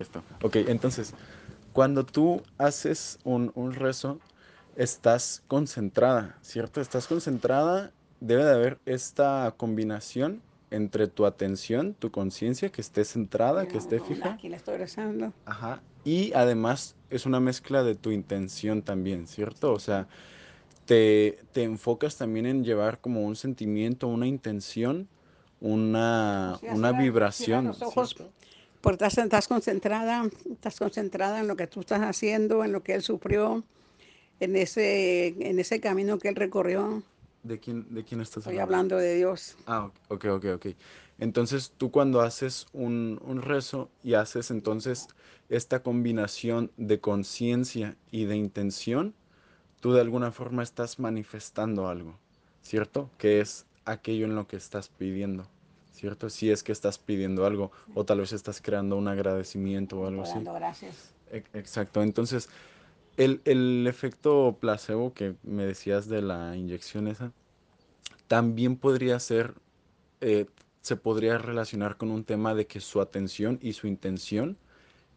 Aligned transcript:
Esto. 0.00 0.24
Ok, 0.42 0.56
entonces, 0.56 1.14
cuando 1.72 2.04
tú 2.04 2.42
haces 2.58 3.20
un, 3.22 3.52
un 3.54 3.74
rezo, 3.74 4.18
estás 4.74 5.44
concentrada, 5.46 6.36
¿cierto? 6.42 6.80
Estás 6.80 7.06
concentrada, 7.06 7.92
debe 8.20 8.44
de 8.44 8.52
haber 8.54 8.78
esta 8.86 9.54
combinación 9.56 10.42
entre 10.72 11.06
tu 11.06 11.26
atención, 11.26 11.94
tu 11.94 12.10
conciencia, 12.10 12.70
que 12.70 12.80
esté 12.80 13.04
centrada, 13.04 13.68
que 13.68 13.78
esté 13.78 14.00
fija. 14.00 14.32
Aquí 14.32 14.48
le 14.48 14.56
estoy 14.56 14.78
rezando. 14.78 15.32
Ajá. 15.44 15.80
Y 16.04 16.32
además 16.32 16.96
es 17.08 17.24
una 17.24 17.38
mezcla 17.38 17.84
de 17.84 17.94
tu 17.94 18.10
intención 18.10 18.82
también, 18.82 19.28
¿cierto? 19.28 19.72
O 19.72 19.78
sea, 19.78 20.08
te, 20.86 21.38
te 21.52 21.62
enfocas 21.62 22.16
también 22.16 22.46
en 22.46 22.64
llevar 22.64 22.98
como 22.98 23.22
un 23.22 23.36
sentimiento, 23.36 24.08
una 24.08 24.26
intención, 24.26 25.06
una, 25.60 26.56
Sí, 26.58 26.66
una 26.68 26.90
vibración. 26.90 27.66
los 27.68 27.80
ojos, 27.80 28.10
¿cierto? 28.10 28.32
Porque 28.84 29.04
estás, 29.06 29.18
estás 29.18 29.48
concentrada, 29.48 30.30
estás 30.52 30.78
concentrada 30.78 31.40
en 31.40 31.48
lo 31.48 31.56
que 31.56 31.66
tú 31.66 31.80
estás 31.80 32.02
haciendo, 32.02 32.64
en 32.64 32.72
lo 32.72 32.82
que 32.82 32.94
él 32.94 33.02
sufrió, 33.02 33.64
en 34.40 34.56
ese, 34.56 35.28
en 35.50 35.58
ese 35.60 35.80
camino 35.80 36.18
que 36.18 36.28
él 36.30 36.36
recorrió. 36.36 37.02
¿De 37.42 37.60
quién, 37.60 37.86
de 37.94 38.04
quién 38.04 38.20
estás 38.20 38.46
Estoy 38.46 38.58
hablando? 38.58 38.64
hablando 38.76 38.96
de 38.98 39.16
Dios. 39.16 39.56
Ah, 39.66 39.90
ok, 40.08 40.26
ok, 40.26 40.46
ok. 40.56 40.66
Entonces 41.18 41.72
tú 41.76 41.90
cuando 41.90 42.20
haces 42.22 42.66
un, 42.72 43.20
un 43.24 43.42
rezo 43.42 43.90
y 44.02 44.14
haces 44.14 44.50
entonces 44.50 45.08
esta 45.48 45.82
combinación 45.82 46.72
de 46.76 47.00
conciencia 47.00 47.96
y 48.10 48.26
de 48.26 48.36
intención, 48.36 49.14
tú 49.80 49.92
de 49.94 50.02
alguna 50.02 50.32
forma 50.32 50.62
estás 50.62 50.98
manifestando 51.00 51.88
algo, 51.88 52.18
¿cierto? 52.62 53.10
Que 53.18 53.40
es 53.40 53.66
aquello 53.86 54.26
en 54.26 54.36
lo 54.36 54.48
que 54.48 54.56
estás 54.56 54.88
pidiendo, 54.90 55.48
¿cierto? 55.94 56.28
Si 56.28 56.50
es 56.50 56.62
que 56.62 56.72
estás 56.72 56.98
pidiendo 56.98 57.46
algo 57.46 57.70
o 57.94 58.04
tal 58.04 58.20
vez 58.20 58.32
estás 58.32 58.60
creando 58.60 58.96
un 58.96 59.08
agradecimiento 59.08 60.00
o 60.00 60.06
algo 60.06 60.22
así. 60.22 60.38
gracias. 60.40 61.12
E- 61.30 61.44
Exacto, 61.54 62.02
entonces 62.02 62.48
el, 63.16 63.40
el 63.44 63.86
efecto 63.86 64.56
placebo 64.60 65.14
que 65.14 65.36
me 65.42 65.64
decías 65.64 66.08
de 66.08 66.20
la 66.20 66.56
inyección 66.56 67.06
esa, 67.06 67.32
también 68.26 68.76
podría 68.76 69.18
ser, 69.20 69.54
eh, 70.20 70.46
se 70.82 70.96
podría 70.96 71.38
relacionar 71.38 71.96
con 71.96 72.10
un 72.10 72.24
tema 72.24 72.54
de 72.54 72.66
que 72.66 72.80
su 72.80 73.00
atención 73.00 73.58
y 73.62 73.74
su 73.74 73.86
intención 73.86 74.58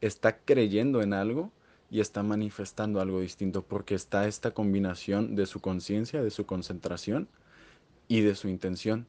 está 0.02 0.38
creyendo 0.38 1.02
en 1.02 1.14
algo 1.14 1.52
y 1.90 2.02
está 2.02 2.22
manifestando 2.22 3.02
algo 3.02 3.20
distinto, 3.22 3.64
porque 3.64 3.96
está 3.96 4.28
esta 4.28 4.52
combinación 4.52 5.36
de 5.36 5.46
su 5.46 5.60
conciencia, 5.60 6.22
de 6.22 6.30
su 6.30 6.46
concentración 6.46 7.28
y 8.08 8.22
de 8.22 8.36
su 8.36 8.48
intención, 8.50 9.08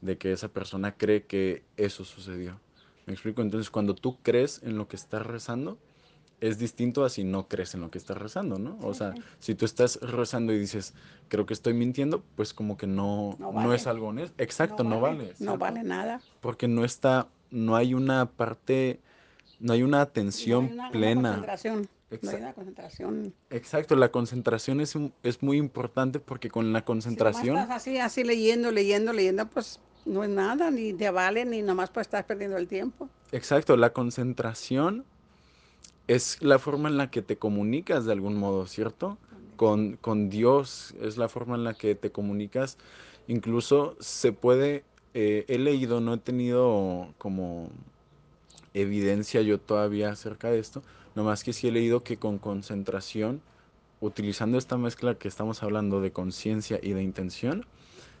de 0.00 0.18
que 0.18 0.32
esa 0.32 0.48
persona 0.48 0.96
cree 0.96 1.24
que 1.24 1.64
eso 1.76 2.04
sucedió. 2.04 2.60
¿Me 3.06 3.12
explico? 3.12 3.42
Entonces, 3.42 3.70
cuando 3.70 3.94
tú 3.94 4.18
crees 4.22 4.62
en 4.62 4.76
lo 4.76 4.88
que 4.88 4.96
estás 4.96 5.24
rezando, 5.24 5.78
es 6.40 6.58
distinto 6.58 7.04
a 7.04 7.08
si 7.08 7.24
no 7.24 7.48
crees 7.48 7.74
en 7.74 7.80
lo 7.80 7.90
que 7.90 7.98
estás 7.98 8.18
rezando, 8.18 8.58
¿no? 8.58 8.78
O 8.82 8.94
sea, 8.94 9.14
si 9.38 9.54
tú 9.54 9.64
estás 9.64 10.00
rezando 10.02 10.52
y 10.52 10.58
dices, 10.58 10.92
creo 11.28 11.46
que 11.46 11.54
estoy 11.54 11.72
mintiendo, 11.72 12.22
pues 12.34 12.52
como 12.52 12.76
que 12.76 12.86
no, 12.86 13.36
No 13.38 13.52
no 13.52 13.72
es 13.72 13.86
algo 13.86 14.08
honesto. 14.08 14.34
Exacto, 14.42 14.84
no 14.84 15.00
vale, 15.00 15.32
No 15.38 15.56
vale 15.56 15.82
nada. 15.82 16.20
Porque 16.40 16.68
no 16.68 16.84
está, 16.84 17.28
no 17.50 17.76
hay 17.76 17.94
una 17.94 18.26
parte, 18.26 19.00
no 19.60 19.72
hay 19.72 19.82
una 19.82 19.98
No 19.98 20.02
atención 20.02 20.66
hay 20.66 20.72
una, 20.72 20.82
una 20.82 20.90
plena. 20.90 21.46
Concentración. 22.08 22.20
No 22.22 22.30
hay 22.30 22.42
una 22.42 22.54
concentración. 22.54 23.34
Exacto, 23.50 23.96
la 23.96 24.10
concentración 24.10 24.80
es, 24.80 24.94
es 25.22 25.42
muy 25.42 25.58
importante 25.58 26.20
porque 26.20 26.50
con 26.50 26.72
la 26.72 26.84
Si 27.00 27.16
nomás 27.18 27.42
concentración, 27.42 27.56
estás 27.58 27.70
así, 27.70 27.98
así 27.98 28.24
leyendo, 28.24 28.70
leyendo, 28.70 29.12
leyendo, 29.12 29.46
pues 29.48 29.80
no 30.04 30.22
es 30.24 30.30
nada, 30.30 30.70
ni 30.70 30.92
te 30.94 31.10
vale, 31.10 31.44
ni 31.44 31.62
nomás 31.62 31.90
pues 31.90 32.06
estás 32.06 32.24
perdiendo 32.24 32.56
el 32.56 32.68
tiempo. 32.68 33.10
exacto, 33.32 33.76
la 33.76 33.92
concentración 33.92 35.04
es 36.06 36.42
la 36.42 36.58
forma 36.58 36.88
en 36.88 36.96
la 36.96 37.10
que 37.10 37.22
te 37.22 37.36
comunicas 37.38 38.04
de 38.04 38.12
algún 38.12 38.36
modo, 38.36 38.66
¿cierto? 38.66 39.18
Con, 39.56 39.96
con 39.96 40.28
Dios 40.30 40.94
es 41.00 41.16
la 41.16 41.28
forma 41.28 41.56
en 41.56 41.64
la 41.64 41.74
que 41.74 41.94
te 41.94 42.12
comunicas. 42.12 42.78
Incluso 43.26 43.96
se 44.00 44.32
puede, 44.32 44.84
eh, 45.14 45.44
he 45.48 45.58
leído, 45.58 46.00
no 46.00 46.14
he 46.14 46.18
tenido 46.18 47.14
como 47.18 47.70
evidencia 48.74 49.42
yo 49.42 49.58
todavía 49.58 50.10
acerca 50.10 50.50
de 50.50 50.58
esto, 50.60 50.82
nomás 51.16 51.42
que 51.42 51.52
sí 51.52 51.66
he 51.68 51.72
leído 51.72 52.04
que 52.04 52.18
con 52.18 52.38
concentración, 52.38 53.40
utilizando 54.00 54.58
esta 54.58 54.76
mezcla 54.76 55.14
que 55.16 55.28
estamos 55.28 55.62
hablando 55.62 56.00
de 56.00 56.12
conciencia 56.12 56.78
y 56.82 56.92
de 56.92 57.02
intención, 57.02 57.66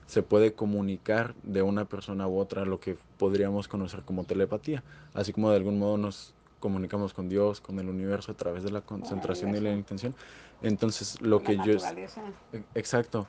se 0.06 0.22
puede 0.22 0.52
comunicar 0.54 1.34
de 1.42 1.62
una 1.62 1.84
persona 1.84 2.26
u 2.26 2.38
otra 2.38 2.64
lo 2.64 2.80
que 2.80 2.96
podríamos 3.18 3.68
conocer 3.68 4.02
como 4.02 4.24
telepatía, 4.24 4.82
así 5.14 5.32
como 5.32 5.50
de 5.50 5.56
algún 5.56 5.78
modo 5.78 5.98
nos 5.98 6.32
comunicamos 6.60 7.12
con 7.12 7.28
Dios, 7.28 7.60
con 7.60 7.78
el 7.78 7.88
universo 7.88 8.32
a 8.32 8.34
través 8.34 8.64
de 8.64 8.70
la 8.70 8.80
concentración 8.80 9.54
y 9.54 9.60
la 9.60 9.72
intención. 9.72 10.14
Entonces, 10.62 11.20
lo 11.20 11.38
la 11.38 11.44
que 11.44 11.56
yo... 11.56 11.62
es- 11.64 11.82
naturaleza. 11.82 12.22
e- 12.52 12.62
Exacto, 12.74 13.26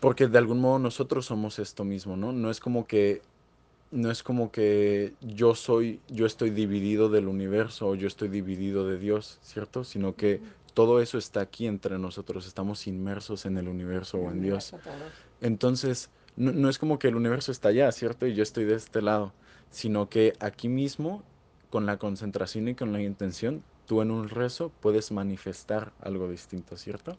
porque 0.00 0.28
de 0.28 0.38
algún 0.38 0.60
modo 0.60 0.78
nosotros 0.78 1.26
somos 1.26 1.58
esto 1.58 1.84
mismo, 1.84 2.16
¿no? 2.16 2.32
No 2.32 2.50
es 2.50 2.60
como 2.60 2.86
que 2.86 3.22
no 3.90 4.10
es 4.10 4.22
como 4.22 4.50
que 4.50 5.14
yo 5.20 5.54
soy, 5.54 6.00
yo 6.08 6.26
estoy 6.26 6.50
dividido 6.50 7.08
del 7.08 7.28
universo 7.28 7.88
o 7.88 7.94
yo 7.94 8.06
estoy 8.06 8.28
dividido 8.28 8.86
de 8.86 8.98
Dios, 8.98 9.38
¿cierto? 9.42 9.84
Sino 9.84 10.14
que 10.14 10.40
todo 10.74 11.00
eso 11.00 11.18
está 11.18 11.40
aquí 11.40 11.66
entre 11.66 11.98
nosotros, 11.98 12.46
estamos 12.46 12.86
inmersos 12.86 13.46
en 13.46 13.56
el 13.56 13.68
universo 13.68 14.18
o 14.18 14.30
en 14.30 14.42
Dios. 14.42 14.74
Entonces, 15.40 16.10
no, 16.36 16.52
no 16.52 16.68
es 16.68 16.78
como 16.78 16.98
que 16.98 17.08
el 17.08 17.16
universo 17.16 17.50
está 17.50 17.70
allá, 17.70 17.90
¿cierto? 17.92 18.26
Y 18.26 18.34
yo 18.34 18.42
estoy 18.42 18.64
de 18.64 18.74
este 18.74 19.02
lado, 19.02 19.32
sino 19.70 20.08
que 20.08 20.34
aquí 20.40 20.68
mismo, 20.68 21.22
con 21.70 21.86
la 21.86 21.96
concentración 21.96 22.68
y 22.68 22.74
con 22.74 22.92
la 22.92 23.02
intención, 23.02 23.62
tú 23.86 24.02
en 24.02 24.10
un 24.10 24.28
rezo 24.28 24.70
puedes 24.80 25.10
manifestar 25.10 25.92
algo 26.00 26.28
distinto, 26.30 26.76
¿cierto? 26.76 27.16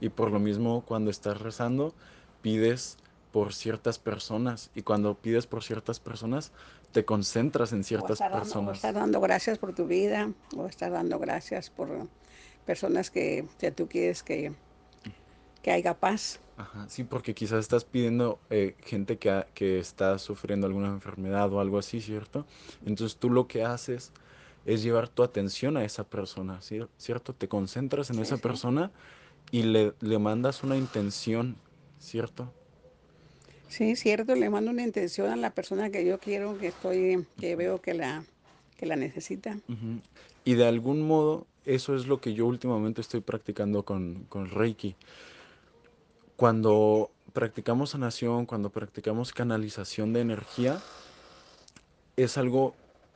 Y 0.00 0.08
por 0.08 0.30
lo 0.30 0.38
mismo, 0.38 0.84
cuando 0.86 1.10
estás 1.10 1.40
rezando, 1.40 1.94
pides 2.42 2.96
por 3.32 3.54
ciertas 3.54 3.98
personas 3.98 4.70
y 4.74 4.82
cuando 4.82 5.20
pides 5.20 5.46
por 5.48 5.64
ciertas 5.64 6.00
personas, 6.00 6.52
te 6.92 7.04
concentras 7.06 7.72
en 7.72 7.84
ciertas 7.84 8.20
dando, 8.20 8.32
personas. 8.32 8.78
estar 8.78 8.94
dando 8.94 9.20
gracias 9.20 9.58
por 9.58 9.74
tu 9.74 9.86
vida, 9.86 10.32
o 10.56 10.66
estar 10.66 10.90
dando 10.92 11.18
gracias 11.18 11.70
por 11.70 12.08
personas 12.64 13.10
que, 13.10 13.46
que 13.58 13.72
tú 13.72 13.88
quieres 13.88 14.22
que, 14.22 14.54
que 15.62 15.70
haya 15.70 15.94
paz. 15.98 16.40
Ajá, 16.56 16.86
sí, 16.88 17.04
porque 17.04 17.34
quizás 17.34 17.60
estás 17.60 17.84
pidiendo 17.84 18.40
eh, 18.50 18.76
gente 18.84 19.18
que, 19.18 19.30
ha- 19.30 19.46
que 19.54 19.78
está 19.78 20.18
sufriendo 20.18 20.66
alguna 20.66 20.88
enfermedad 20.88 21.50
o 21.52 21.60
algo 21.60 21.78
así, 21.78 22.00
¿cierto? 22.00 22.46
Entonces 22.84 23.18
tú 23.18 23.30
lo 23.30 23.48
que 23.48 23.64
haces 23.64 24.12
es 24.64 24.82
llevar 24.82 25.08
tu 25.08 25.22
atención 25.22 25.76
a 25.76 25.84
esa 25.84 26.08
persona, 26.08 26.60
¿cier- 26.60 26.90
¿cierto? 26.98 27.34
Te 27.34 27.48
concentras 27.48 28.10
en 28.10 28.18
Sí, 28.18 28.20
esa 28.20 28.38
sí. 28.38 28.42
persona 28.42 28.92
y 29.52 29.64
le, 29.64 29.94
le 30.00 30.18
mandas 30.18 30.62
una 30.64 30.76
intención, 30.78 31.62
¿cierto? 31.98 32.54
Sí, 33.72 33.96
cierto, 33.96 34.34
le 34.34 34.50
mando 34.50 34.70
una 34.70 34.82
intención 34.82 35.30
a 35.30 35.36
la 35.36 35.48
persona 35.48 35.88
que 35.88 36.04
yo 36.04 36.18
quiero, 36.18 36.58
que 36.58 36.66
estoy, 36.68 37.26
que 37.38 37.56
veo 37.56 37.80
que 37.80 37.94
la, 37.94 38.22
que 38.76 38.84
la 38.84 38.96
necesita. 38.96 39.56
Y 40.44 40.54
de 40.54 40.66
algún 40.66 41.00
modo, 41.00 41.46
eso 41.64 41.96
es 41.96 42.06
lo 42.06 42.20
que 42.20 42.34
yo 42.34 42.46
últimamente 42.46 43.00
estoy 43.00 43.22
practicando 43.22 43.82
con, 43.82 44.24
con 44.24 44.50
Reiki. 44.50 44.94
Cuando 46.36 47.10
practicamos 47.32 47.90
sanación, 47.90 48.44
cuando 48.44 48.68
practicamos 48.68 49.32
canalización 49.32 50.12
de 50.12 50.20
energía, 50.20 50.76
es 52.16 52.36
algo 52.36 52.74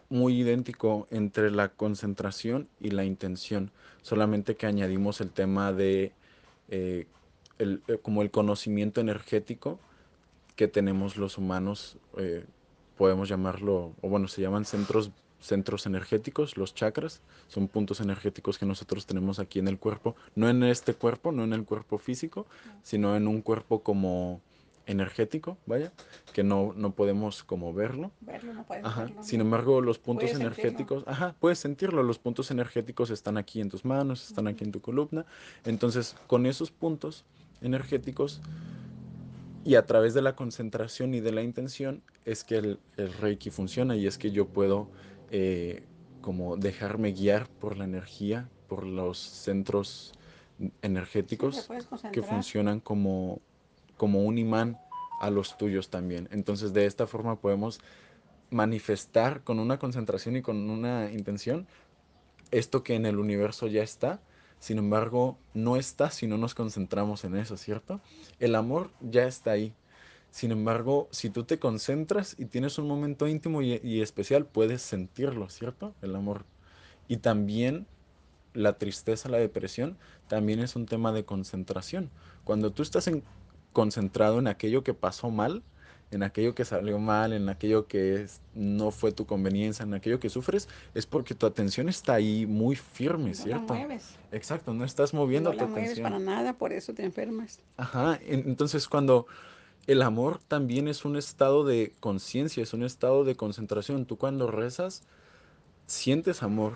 muy 0.09 0.41
idéntico 0.41 1.07
entre 1.11 1.51
la 1.51 1.69
concentración 1.69 2.67
y 2.81 2.93
la 2.93 3.05
intención, 3.05 3.73
solamente 4.01 4.55
que 4.57 4.65
añadimos 4.65 5.21
el 5.21 5.33
tema 5.33 5.75
de 5.75 6.13
eh, 6.71 7.07
el- 7.59 7.83
eh, 7.89 7.99
como 8.01 8.23
el 8.23 8.31
conocimiento 8.31 9.03
energético 9.03 9.79
que 10.57 10.69
tenemos 10.69 11.17
los 11.17 11.39
humanos, 11.39 11.99
eh, 12.17 12.45
podemos 12.97 13.29
llamarlo, 13.29 13.93
o 14.01 14.09
bueno, 14.09 14.27
se 14.27 14.41
llaman 14.41 14.65
centros, 14.65 15.11
centros 15.39 15.87
energéticos, 15.87 16.57
los 16.57 16.75
chakras, 16.75 17.21
son 17.49 17.69
puntos 17.69 18.01
energéticos 18.01 18.59
que 18.59 18.67
nosotros 18.67 19.07
tenemos 19.07 19.39
aquí 19.39 19.59
en 19.59 19.69
el 19.69 19.79
cuerpo, 19.79 20.17
no 20.35 20.49
en 20.49 20.63
este 20.65 20.95
cuerpo, 20.95 21.31
no 21.31 21.45
en 21.45 21.53
el 21.53 21.65
cuerpo 21.65 21.99
físico, 21.99 22.47
sino 22.83 23.17
en 23.17 23.29
un 23.29 23.43
cuerpo 23.43 23.81
como 23.83 24.41
energético, 24.87 25.59
vaya, 25.67 25.93
que 26.33 26.43
no, 26.45 26.73
no 26.77 26.93
podemos 26.93 27.43
como 27.43 27.75
verlo. 27.75 28.13
Verlo, 28.21 28.55
no 28.55 28.65
puedes 28.65 28.85
Ajá. 28.85 29.05
verlo. 29.07 29.23
Sin 29.23 29.41
embargo, 29.41 29.81
los 29.81 29.99
puntos 29.99 30.31
Puedes 30.31 30.39
sentirlo. 30.39 30.55
energéticos, 30.63 31.05
ajá, 31.07 31.35
puedes 31.41 31.59
sentirlo, 31.59 32.03
los 32.03 32.19
puntos 32.19 32.51
energéticos 32.51 33.11
están 33.11 33.37
aquí 33.37 33.61
en 33.61 33.69
tus 33.69 33.85
manos, 33.85 34.29
están 34.29 34.47
aquí 34.47 34.65
en 34.65 34.73
tu 34.73 34.81
columna. 34.81 35.27
Entonces, 35.65 36.17
con 36.29 36.47
esos 36.47 36.71
puntos 36.71 37.25
energéticos 37.63 38.41
y 39.67 39.75
a 39.75 39.85
través 39.85 40.15
de 40.15 40.23
la 40.23 40.37
concentración 40.37 41.13
y 41.13 41.21
de 41.21 41.33
la 41.33 41.43
intención 41.43 42.01
es 42.25 42.45
que 42.45 42.57
el, 42.57 42.79
el 42.97 43.13
Reiki 43.13 43.51
funciona 43.51 43.97
y 43.97 44.07
es 44.07 44.17
que 44.17 44.31
yo 44.31 44.47
puedo 44.47 44.89
eh, 45.33 45.83
como 46.21 46.57
dejarme 46.57 47.11
guiar 47.11 47.49
por 47.49 47.77
la 47.77 47.83
energía, 47.83 48.49
por 48.69 48.87
los 48.87 49.19
centros 49.19 50.13
energéticos 50.83 51.69
que 52.13 52.23
funcionan 52.23 52.79
como, 52.79 53.41
como 53.97 54.23
un 54.23 54.39
imán 54.39 54.79
a 55.21 55.31
los 55.31 55.59
tuyos 55.59 55.91
también. 55.91 56.29
Entonces, 56.31 56.73
de 56.73 56.87
esta 56.87 57.09
forma 57.09 57.41
podemos 57.41 57.81
manifestar 58.51 59.43
con 59.43 59.59
una 59.59 59.81
concentración 59.81 60.37
y 60.37 60.43
con 60.43 60.71
una 60.71 61.11
intención 61.11 61.67
esto 62.53 62.85
que 62.85 62.95
en 62.95 63.05
el 63.05 63.19
universo 63.19 63.67
ya 63.67 63.83
está, 63.83 64.21
sin 64.59 64.79
embargo, 64.79 65.39
no 65.55 65.77
está 65.77 66.11
si 66.11 66.27
no 66.27 66.39
nos 66.39 66.55
concentramos 66.55 67.25
en 67.25 67.37
eso, 67.37 67.57
¿cierto? 67.57 68.01
El 68.39 68.55
amor 68.55 68.91
ya 69.01 69.25
está 69.25 69.53
ahí. 69.53 69.75
Sin 70.31 70.53
embargo, 70.53 71.09
si 71.13 71.31
tú 71.31 71.45
te 71.45 71.59
concentras 71.59 72.35
y 72.39 72.47
tienes 72.47 72.79
un 72.79 72.89
momento 72.89 73.27
íntimo 73.29 73.63
y, 73.63 73.81
y 73.83 74.03
especial, 74.03 74.47
puedes 74.47 74.83
sentirlo, 74.83 75.49
¿cierto? 75.51 75.95
El 76.03 76.15
amor. 76.17 76.47
Y 77.09 77.19
también 77.19 77.87
la 78.55 78.79
tristeza, 78.79 79.29
la 79.29 79.39
depresión, 79.39 79.99
también 80.29 80.61
es 80.61 80.77
un 80.77 80.87
tema 80.87 81.13
de 81.13 81.25
concentración. 81.25 82.11
Cuando 82.45 82.73
tú 82.73 82.83
estás 82.83 83.07
en- 83.09 83.25
concentrado 83.73 84.39
en 84.39 84.47
aquello 84.49 84.83
que 84.85 84.95
pasó 84.95 85.31
mal, 85.31 85.63
en 86.11 86.23
aquello 86.23 86.55
que 86.55 86.65
salió 86.65 86.99
mal, 86.99 87.33
en 87.33 87.49
aquello 87.49 87.87
que 87.87 88.27
no 88.55 88.91
fue 88.91 89.13
tu 89.13 89.27
conveniencia, 89.27 89.83
en 89.85 89.95
aquello 89.95 90.21
que 90.21 90.31
sufres, 90.31 90.69
es 90.95 91.07
porque 91.07 91.35
tu 91.35 91.47
atención 91.47 91.89
está 91.89 92.15
ahí 92.15 92.47
muy 92.47 92.77
firme, 92.77 93.31
No 93.31 93.37
la 93.37 93.43
¿cierto? 93.45 93.75
mueves. 93.75 94.17
Exacto, 94.33 94.73
no 94.73 94.85
estás 94.85 95.13
No 95.15 95.21
moviendo 95.21 95.51
tu 95.51 95.57
la 95.59 95.67
mueves 95.67 95.99
para 96.01 96.19
nada, 96.19 96.53
por 96.55 96.73
eso 96.73 96.95
te 96.95 97.05
enfermas. 97.05 97.61
Ajá, 97.77 98.19
en- 98.23 98.49
entonces 98.49 98.89
cuando 98.89 99.27
el 99.87 100.03
amor 100.03 100.39
también 100.49 100.89
es 100.89 101.05
un 101.05 101.17
estado 101.17 101.65
de 101.65 101.95
conciencia, 102.01 102.63
es 102.63 102.73
un 102.73 102.83
estado 102.83 103.25
de 103.25 103.37
concentración. 103.37 104.05
Tú 104.07 104.17
cuando 104.17 104.51
rezas, 104.51 105.03
sientes 105.87 106.43
amor, 106.43 106.75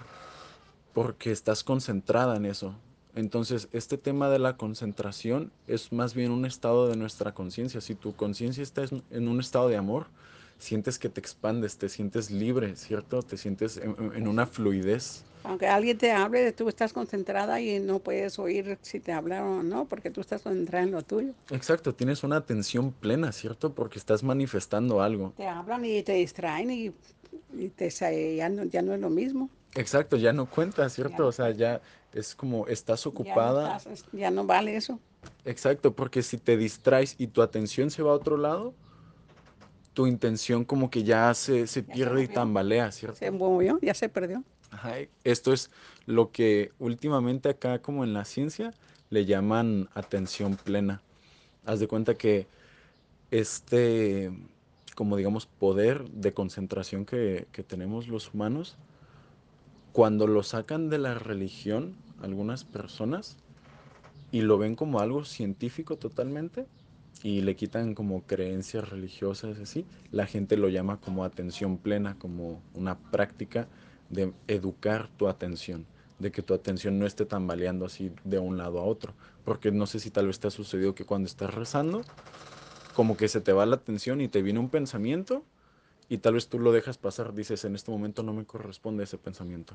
porque 0.93 1.31
estás 1.32 1.65
concentrada 1.65 2.37
en 2.37 2.47
eso. 2.47 2.75
Entonces, 3.14 3.68
este 3.72 3.98
tema 3.98 4.28
de 4.28 4.38
la 4.38 4.56
concentración 4.56 5.52
es 5.66 5.92
más 5.92 6.14
bien 6.14 6.30
un 6.30 6.46
estado 6.46 6.88
de 6.88 6.96
nuestra 6.96 7.32
conciencia. 7.32 7.80
Si 7.80 7.94
tu 7.94 8.14
conciencia 8.14 8.62
está 8.62 8.84
en 9.10 9.28
un 9.28 9.40
estado 9.40 9.68
de 9.68 9.76
amor, 9.76 10.06
sientes 10.60 10.98
que 10.98 11.08
te 11.08 11.20
expandes, 11.20 11.76
te 11.78 11.88
sientes 11.88 12.30
libre, 12.30 12.76
¿cierto? 12.76 13.22
Te 13.22 13.36
sientes 13.36 13.78
en, 13.78 14.28
una 14.28 14.46
fluidez. 14.46 15.24
Aunque 15.42 15.66
alguien 15.66 15.96
te 15.96 16.12
hable, 16.12 16.52
tú 16.52 16.68
estás 16.68 16.92
concentrada 16.92 17.60
y 17.60 17.80
no 17.80 17.98
puedes 17.98 18.38
oír 18.38 18.78
si 18.82 19.00
te 19.00 19.10
hablaron 19.10 19.58
o 19.58 19.62
no, 19.62 19.86
porque 19.86 20.10
tú 20.10 20.20
estás 20.20 20.42
concentrada 20.42 20.84
en 20.84 20.92
lo 20.92 21.02
tuyo. 21.02 21.32
Exacto, 21.50 21.94
tienes 21.94 22.22
una 22.22 22.36
atención 22.36 22.92
plena, 22.92 23.32
¿cierto? 23.32 23.72
Porque 23.72 23.98
estás 23.98 24.22
manifestando 24.22 25.00
algo. 25.00 25.32
Te 25.36 25.48
hablan 25.48 25.84
y 25.84 26.02
te 26.02 26.12
distraen 26.12 26.70
y, 26.70 26.92
y 27.56 27.68
te, 27.68 27.90
ya, 28.36 28.48
no, 28.50 28.64
ya 28.64 28.82
no 28.82 28.92
es 28.94 29.00
lo 29.00 29.08
mismo. 29.08 29.48
Exacto, 29.74 30.16
ya 30.16 30.32
no 30.32 30.46
cuenta, 30.46 30.88
¿cierto? 30.90 31.28
O 31.28 31.32
sea, 31.32 31.50
ya 31.52 31.80
es 32.12 32.34
como 32.34 32.66
estás 32.66 33.00
Ya 33.04 33.08
no, 33.08 33.10
ocupada. 33.10 33.76
estás, 33.76 34.04
ya 34.12 34.30
no 34.30 34.44
vale 34.46 34.76
eso. 34.76 34.98
Exacto, 35.44 35.94
porque 35.94 36.22
si 36.22 36.38
te 36.38 36.56
distraes 36.56 37.14
y 37.18 37.28
tu 37.28 37.42
atención 37.42 37.90
se 37.90 38.02
va 38.02 38.12
a 38.12 38.14
otro 38.14 38.36
lado, 38.36 38.74
tu 39.92 40.06
intención 40.06 40.64
como 40.64 40.90
que 40.90 41.02
ya 41.02 41.32
se, 41.34 41.66
se 41.66 41.84
Ya 41.86 41.86
se 41.86 41.92
pierde 41.92 42.22
y 42.24 42.28
tambalea, 42.28 42.90
Se 42.90 42.98
¿cierto? 42.98 43.30
movió, 43.30 43.78
ya 43.82 43.94
se 43.94 44.08
perdió. 44.08 44.44
Ajá, 44.70 44.94
esto 45.24 45.52
es 45.52 45.70
lo 46.06 46.30
que 46.30 46.72
últimamente 46.78 47.48
acá 47.48 47.80
como 47.82 48.04
en 48.04 48.12
la 48.14 48.24
ciencia 48.24 48.72
le 49.10 49.24
llaman 49.24 49.88
atención 49.94 50.56
plena. 50.56 51.02
Haz 51.64 51.80
de 51.80 51.88
cuenta 51.88 52.16
que 52.16 52.46
este, 53.30 54.32
como 54.96 55.16
digamos, 55.16 55.46
poder 55.46 56.08
de 56.10 56.32
concentración 56.34 57.04
que, 57.06 57.48
que 57.52 57.62
tenemos 57.64 58.08
los 58.08 58.32
humanos, 58.34 58.76
cuando 59.92 60.26
lo 60.26 60.42
sacan 60.42 60.88
de 60.88 60.98
la 60.98 61.14
religión, 61.14 61.96
algunas 62.22 62.64
personas, 62.64 63.37
y 64.32 64.42
lo 64.42 64.58
ven 64.58 64.76
como 64.76 65.00
algo 65.00 65.25
científico 65.25 65.96
totalmente, 65.96 66.66
y 67.22 67.42
le 67.42 67.56
quitan 67.56 67.94
como 67.94 68.22
creencias 68.22 68.88
religiosas 68.88 69.58
así, 69.58 69.84
la 70.10 70.26
gente 70.26 70.56
lo 70.56 70.69
llama 70.69 70.98
como 71.00 71.25
atención 71.25 71.76
plena, 71.76 72.16
como 72.19 72.62
una 72.75 72.98
práctica 72.98 73.69
de 74.08 74.32
educar 74.48 75.08
tu 75.16 75.28
atención, 75.28 75.87
de 76.19 76.31
que 76.31 76.43
tu 76.43 76.54
atención 76.54 76.98
no 76.98 77.06
esté 77.06 77.26
tambaleando 77.26 77.84
así 77.84 78.12
de 78.25 78.38
un 78.38 78.56
lado 78.58 78.81
a 78.81 78.84
otro, 78.84 79.14
porque 79.44 79.70
no 79.70 79.86
sé 79.86 79.98
si 79.98 80.10
tal 80.10 80.28
vez 80.28 80.40
te 80.40 80.48
ha 80.48 80.50
sucedido 80.50 80.94
que 80.94 81.04
cuando 81.04 81.26
estás 81.26 81.52
rezando, 81.52 82.02
como 82.94 83.16
que 83.16 83.28
se 83.28 83.40
te 83.40 83.52
va 83.52 83.66
la 83.66 83.76
atención 83.76 84.20
y 84.20 84.28
te 84.28 84.43
viene 84.43 84.58
un 84.58 84.69
pensamiento 84.69 85.44
y 86.10 86.18
tal 86.18 86.34
vez 86.34 86.48
tú 86.48 86.60
lo 86.60 86.72
dejas 86.72 86.98
pasar, 86.98 87.34
dices, 87.34 87.64
en 87.64 87.76
este 87.76 87.90
momento 87.92 88.22
no 88.24 88.34
me 88.34 88.44
corresponde 88.46 89.04
ese 89.04 89.18
pensamiento. 89.18 89.74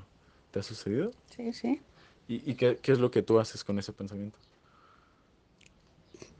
¿Te 0.51 0.59
ha 0.59 0.63
sucedido? 0.63 1.11
Sí, 1.35 1.53
sí. 1.53 1.81
¿Y, 2.27 2.49
y 2.49 2.55
qué, 2.55 2.77
qué 2.81 2.91
es 2.91 2.99
lo 2.99 3.11
que 3.11 3.21
tú 3.21 3.39
haces 3.39 3.63
con 3.63 3.79
ese 3.79 3.93
pensamiento? 3.93 4.39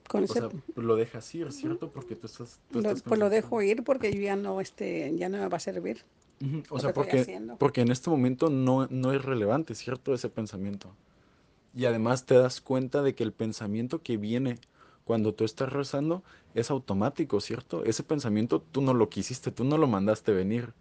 Con 0.07 0.23
O 0.23 0.27
ese, 0.27 0.39
sea, 0.39 0.49
lo 0.75 0.95
dejas 0.95 1.33
ir, 1.35 1.51
¿cierto? 1.51 1.89
Porque 1.89 2.15
tú 2.15 2.27
estás, 2.27 2.59
tú 2.71 2.79
lo- 2.79 2.89
estás 2.89 3.03
pues 3.03 3.19
lo 3.19 3.29
dejo 3.29 3.61
ir 3.61 3.83
porque 3.83 4.13
yo 4.13 4.21
ya 4.21 4.35
no, 4.35 4.61
este, 4.61 5.15
ya 5.17 5.29
no 5.29 5.37
me 5.37 5.47
va 5.47 5.57
a 5.57 5.59
servir 5.59 6.03
O 6.69 6.79
sea, 6.79 6.93
porque, 6.93 7.39
porque 7.57 7.81
en 7.81 7.91
este 7.91 8.09
momento 8.09 8.49
no, 8.49 8.87
no 8.89 9.13
es 9.13 9.23
relevante, 9.23 9.75
¿cierto? 9.75 10.13
Ese 10.13 10.29
pensamiento. 10.29 10.89
Y 11.75 11.85
además 11.85 12.25
te 12.25 12.35
das 12.35 12.61
cuenta 12.61 13.01
de 13.03 13.15
que 13.15 13.23
el 13.23 13.33
pensamiento 13.33 14.01
que 14.01 14.17
viene 14.17 14.59
cuando 15.05 15.33
tú 15.33 15.45
estás 15.45 15.71
rezando 15.71 16.23
es 16.53 16.69
automático, 16.69 17.39
¿cierto? 17.39 17.85
Ese 17.85 18.03
pensamiento 18.03 18.61
tú 18.71 18.81
no 18.81 18.93
lo 18.93 19.07
quisiste, 19.09 19.51
tú 19.51 19.63
no 19.63 19.77
lo 19.77 19.87
mandaste 19.87 20.33
venir, 20.33 20.73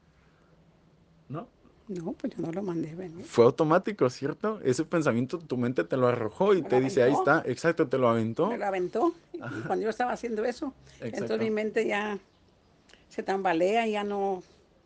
¿no? 1.29 1.47
No, 1.87 2.13
pues 2.13 2.35
yo 2.35 2.41
no 2.43 2.51
lo 2.51 2.63
mandé 2.63 2.95
venir. 2.95 3.27
Fue 3.27 3.45
automático, 3.45 4.09
¿cierto? 4.09 4.59
Ese 4.65 4.85
pensamiento 4.85 5.39
tu 5.39 5.59
mente 5.59 5.85
te 5.85 5.99
lo 5.99 6.09
arrojó 6.09 6.55
y 6.55 6.63
Me 6.63 6.69
te 6.71 6.81
dice, 6.81 7.03
ahí 7.03 7.13
está, 7.13 7.43
exacto, 7.47 7.87
te 7.87 7.99
lo 7.99 8.05
me 8.05 8.13
aventó. 8.13 8.57
lo 8.57 8.65
aventó. 8.65 9.15
Y 9.35 9.39
cuando 9.67 9.85
yo 9.85 9.91
estaba 9.91 10.13
haciendo 10.13 10.45
eso, 10.47 10.73
entonces 11.01 11.39
mi 11.41 11.51
mente 11.51 11.87
ya 11.87 12.19
se 13.11 13.23
tambalea, 13.23 13.87
ya 13.87 14.03
no, 14.03 14.43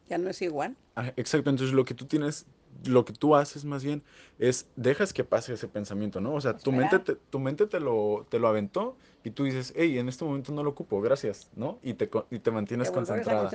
ya 0.08 0.18
no 0.18 0.28
es 0.28 0.42
igual. 0.42 0.74
Ah, 0.96 1.12
Exacto, 1.16 1.50
entonces 1.50 1.72
lo 1.72 1.84
que 1.84 1.94
tú 1.94 2.06
tienes, 2.06 2.46
lo 2.84 3.04
que 3.04 3.12
tú 3.12 3.34
haces 3.34 3.64
más 3.64 3.82
bien 3.82 4.02
es 4.38 4.66
dejas 4.76 5.12
que 5.12 5.24
pase 5.24 5.52
ese 5.54 5.68
pensamiento, 5.68 6.20
¿no? 6.20 6.34
O 6.34 6.40
sea, 6.40 6.56
tu 6.56 6.72
mente 6.72 6.98
te, 6.98 7.14
tu 7.16 7.40
mente 7.40 7.66
te 7.66 7.80
lo, 7.80 8.26
te 8.28 8.38
lo 8.38 8.48
aventó 8.48 8.96
y 9.24 9.30
tú 9.30 9.44
dices, 9.44 9.72
hey, 9.76 9.98
en 9.98 10.08
este 10.08 10.24
momento 10.24 10.52
no 10.52 10.62
lo 10.62 10.70
ocupo, 10.70 11.00
gracias, 11.00 11.48
¿no? 11.56 11.78
Y 11.82 11.94
te, 11.94 12.08
y 12.30 12.38
te 12.38 12.48
Te 12.48 12.50
mantienes 12.50 12.88
a 12.88 12.92
concentrada. 12.92 13.50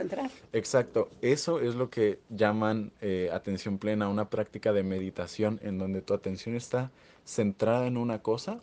Exacto, 0.51 1.09
eso 1.21 1.59
es 1.59 1.75
lo 1.75 1.89
que 1.89 2.19
llaman 2.29 2.91
eh, 3.01 3.29
atención 3.31 3.77
plena, 3.77 4.09
una 4.09 4.29
práctica 4.29 4.73
de 4.73 4.83
meditación 4.83 5.59
en 5.63 5.77
donde 5.77 6.01
tu 6.01 6.13
atención 6.13 6.55
está 6.55 6.91
centrada 7.25 7.87
en 7.87 7.97
una 7.97 8.21
cosa 8.21 8.59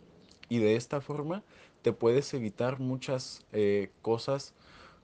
y 0.47 0.59
de 0.59 0.75
esta 0.75 1.01
forma 1.01 1.43
te 1.81 1.93
puedes 1.93 2.33
evitar 2.33 2.79
muchas 2.79 3.45
eh, 3.51 3.89
cosas, 4.01 4.53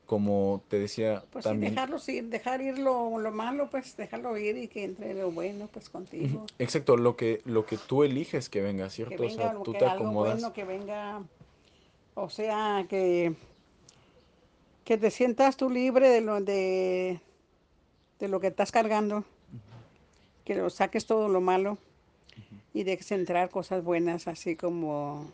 como 0.07 0.63
te 0.69 0.79
decía 0.79 1.23
Pues 1.31 1.45
sí, 1.45 1.49
también. 1.51 1.75
dejarlo 1.75 1.97
ir, 2.07 2.25
dejar 2.29 2.61
ir 2.61 2.79
lo, 2.79 3.19
lo 3.19 3.31
malo, 3.31 3.69
pues 3.69 3.95
dejarlo 3.97 4.37
ir 4.37 4.57
y 4.57 4.67
que 4.67 4.83
entre 4.85 5.13
lo 5.13 5.31
bueno, 5.31 5.67
pues 5.71 5.89
contigo. 5.89 6.47
Exacto, 6.57 6.97
lo 6.97 7.15
que, 7.15 7.41
lo 7.45 7.65
que 7.67 7.77
tú 7.77 8.03
eliges 8.03 8.49
que 8.49 8.61
venga, 8.61 8.85
Que 8.85 8.89
¿cierto? 8.89 9.25
O 9.25 9.29
sea, 9.29 9.49
venga 9.49 9.53
lo 9.53 9.63
tú 9.63 9.73
que 9.73 9.79
te 9.79 9.85
algo 9.85 10.07
acomodas. 10.07 10.35
bueno, 10.35 10.53
que 10.53 10.63
venga, 10.63 11.21
o 12.15 12.29
sea, 12.29 12.85
que, 12.89 13.35
que 14.85 14.97
te 14.97 15.11
sientas 15.11 15.57
tú 15.57 15.69
libre 15.69 16.09
de 16.09 16.21
lo, 16.21 16.41
de, 16.41 17.19
de 18.19 18.27
lo 18.27 18.39
que 18.39 18.47
estás 18.47 18.71
cargando, 18.71 19.25
que 20.45 20.55
lo 20.55 20.69
saques 20.69 21.05
todo 21.05 21.27
lo 21.27 21.41
malo 21.41 21.77
y 22.73 22.83
de 22.83 22.97
centrar 22.97 23.49
cosas 23.49 23.83
buenas, 23.83 24.27
así 24.27 24.55
como 24.55 25.31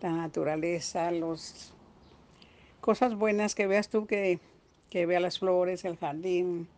la 0.00 0.12
naturaleza, 0.12 1.10
los 1.10 1.72
cosas 2.80 3.14
buenas 3.14 3.54
que 3.54 3.66
veas 3.66 3.88
tú 3.88 4.06
que, 4.06 4.40
que 4.90 5.06
vea 5.06 5.20
las 5.20 5.38
flores, 5.38 5.84
el 5.84 5.96
jardín, 5.96 6.68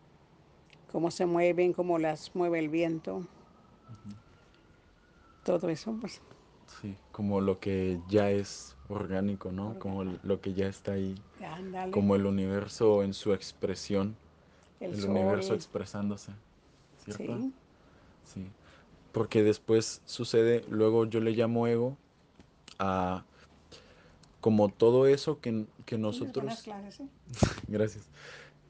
cómo 0.91 1.11
se 1.11 1.25
mueven, 1.25 1.73
cómo 1.73 1.99
las 1.99 2.35
mueve 2.35 2.59
el 2.59 2.69
viento, 2.69 3.23
todo 5.43 5.69
eso, 5.69 5.95
pues, 5.99 6.21
Sí, 6.81 6.95
como 7.11 7.41
lo 7.41 7.59
que 7.59 7.99
ya 8.07 8.31
es 8.31 8.75
orgánico, 8.89 9.51
¿no? 9.51 9.77
Como 9.79 10.03
lo 10.03 10.39
que 10.41 10.53
ya 10.53 10.67
está 10.67 10.93
ahí, 10.93 11.15
ándale, 11.41 11.91
como 11.91 12.15
el 12.15 12.25
universo 12.25 13.03
en 13.03 13.13
su 13.13 13.33
expresión, 13.33 14.15
el 14.79 14.93
el 14.93 15.05
universo 15.05 15.53
expresándose, 15.53 16.31
¿cierto? 17.03 17.37
sí. 17.37 17.53
Sí, 18.33 18.45
porque 19.11 19.43
después 19.43 20.01
sucede, 20.05 20.63
luego 20.69 21.05
yo 21.05 21.19
le 21.19 21.31
llamo 21.31 21.67
ego 21.67 21.97
a 22.77 23.23
como 24.41 24.69
todo 24.69 25.07
eso 25.07 25.39
que, 25.39 25.65
que 25.85 25.97
nosotros, 25.97 26.61
clases, 26.63 26.99
¿eh? 27.01 27.07
gracias, 27.67 28.09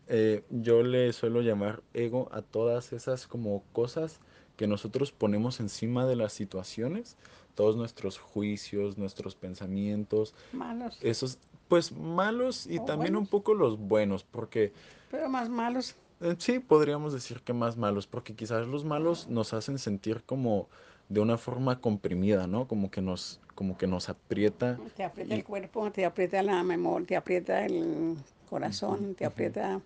eh, 0.08 0.44
yo 0.50 0.84
le 0.84 1.14
suelo 1.14 1.42
llamar 1.42 1.82
ego 1.94 2.30
a 2.32 2.42
todas 2.42 2.94
esas 2.94 3.28
como 3.28 3.64
cosas 3.74 4.20
que 4.58 4.68
nosotros 4.68 5.12
ponemos 5.12 5.60
encima 5.60 6.06
de 6.06 6.16
las 6.16 6.34
situaciones, 6.34 7.16
todos 7.56 7.76
nuestros 7.76 8.18
juicios, 8.18 8.98
nuestros 8.98 9.36
pensamientos, 9.36 10.34
Malos 10.52 10.98
esos 11.02 11.38
pues 11.70 11.92
malos 11.92 12.66
y 12.66 12.80
o 12.80 12.86
también 12.86 13.16
un 13.16 13.28
poco 13.28 13.54
los 13.54 13.78
buenos, 13.78 14.24
porque 14.24 14.74
pero 15.12 15.30
más 15.30 15.50
malos. 15.50 15.96
eh, 16.20 16.36
sí 16.40 16.60
podríamos 16.60 17.14
decir 17.14 17.42
que 17.42 17.54
más 17.54 17.78
malos, 17.78 18.08
porque 18.08 18.36
quizás 18.36 18.68
los 18.68 18.84
malos 18.84 19.28
nos 19.30 19.54
hacen 19.54 19.78
sentir 19.78 20.24
como 20.26 20.68
de 21.10 21.22
una 21.22 21.38
forma 21.38 21.80
comprimida, 21.80 22.48
¿no? 22.48 22.68
Como 22.68 22.92
que 22.92 23.02
nos, 23.02 23.40
como 23.60 23.78
que 23.78 23.88
nos 23.88 24.08
aprieta 24.10 24.82
Te 24.96 25.04
aprieta 25.04 25.36
el 25.36 25.44
cuerpo, 25.44 25.92
te 25.92 26.06
aprieta 26.06 26.42
la 26.42 26.64
memoria, 26.64 27.06
te 27.06 27.16
aprieta 27.18 27.66
el 27.66 28.18
corazón, 28.46 29.16
te 29.16 29.26
aprieta 29.26 29.82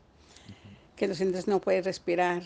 que 0.96 1.08
lo 1.08 1.16
sientes 1.16 1.48
no 1.48 1.62
puedes 1.62 1.86
respirar. 1.86 2.44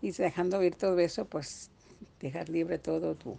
Y 0.00 0.12
dejando 0.12 0.62
ir 0.62 0.76
todo 0.76 0.98
eso, 0.98 1.26
pues 1.28 1.70
dejar 2.18 2.48
libre 2.48 2.78
todo 2.78 3.16
tu, 3.16 3.38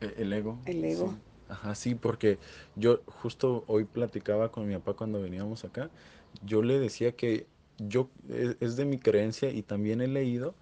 E- 0.00 0.14
El 0.18 0.32
ego, 0.32 0.60
el 0.64 0.84
sí. 0.86 1.10
ego. 1.10 1.18
Ajá, 1.48 1.74
sí, 1.74 1.94
porque 1.94 2.40
yo 2.74 3.02
justo 3.06 3.64
hoy 3.68 3.84
platicaba 3.84 4.50
con 4.52 4.66
mi 4.66 4.74
papá 4.74 4.94
cuando 4.96 5.20
veníamos 5.20 5.64
acá. 5.64 5.92
Yo 6.40 6.62
le 6.62 6.78
decía 6.78 7.14
que 7.16 7.50
yo 7.78 8.12
e- 8.28 8.56
es 8.60 8.76
de 8.76 8.84
mi 8.86 8.98
creencia 8.98 9.50
y 9.50 9.62
también 9.62 10.00
he 10.00 10.08
leído 10.08 10.58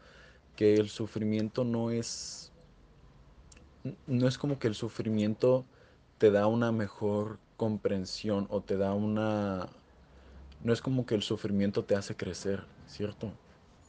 que 0.56 0.74
el 0.76 0.90
sufrimiento 0.90 1.64
no 1.64 1.90
es 1.90 2.49
no 4.06 4.28
es 4.28 4.38
como 4.38 4.58
que 4.58 4.68
el 4.68 4.74
sufrimiento 4.74 5.68
te 6.18 6.30
da 6.30 6.46
una 6.46 6.72
mejor 6.72 7.42
comprensión 7.56 8.46
o 8.50 8.64
te 8.64 8.76
da 8.76 8.94
una 8.94 9.84
no 10.60 10.72
es 10.72 10.80
como 10.82 11.06
que 11.06 11.14
el 11.14 11.22
sufrimiento 11.22 11.84
te 11.86 11.96
hace 11.96 12.16
crecer, 12.16 12.68
¿cierto? 12.86 13.40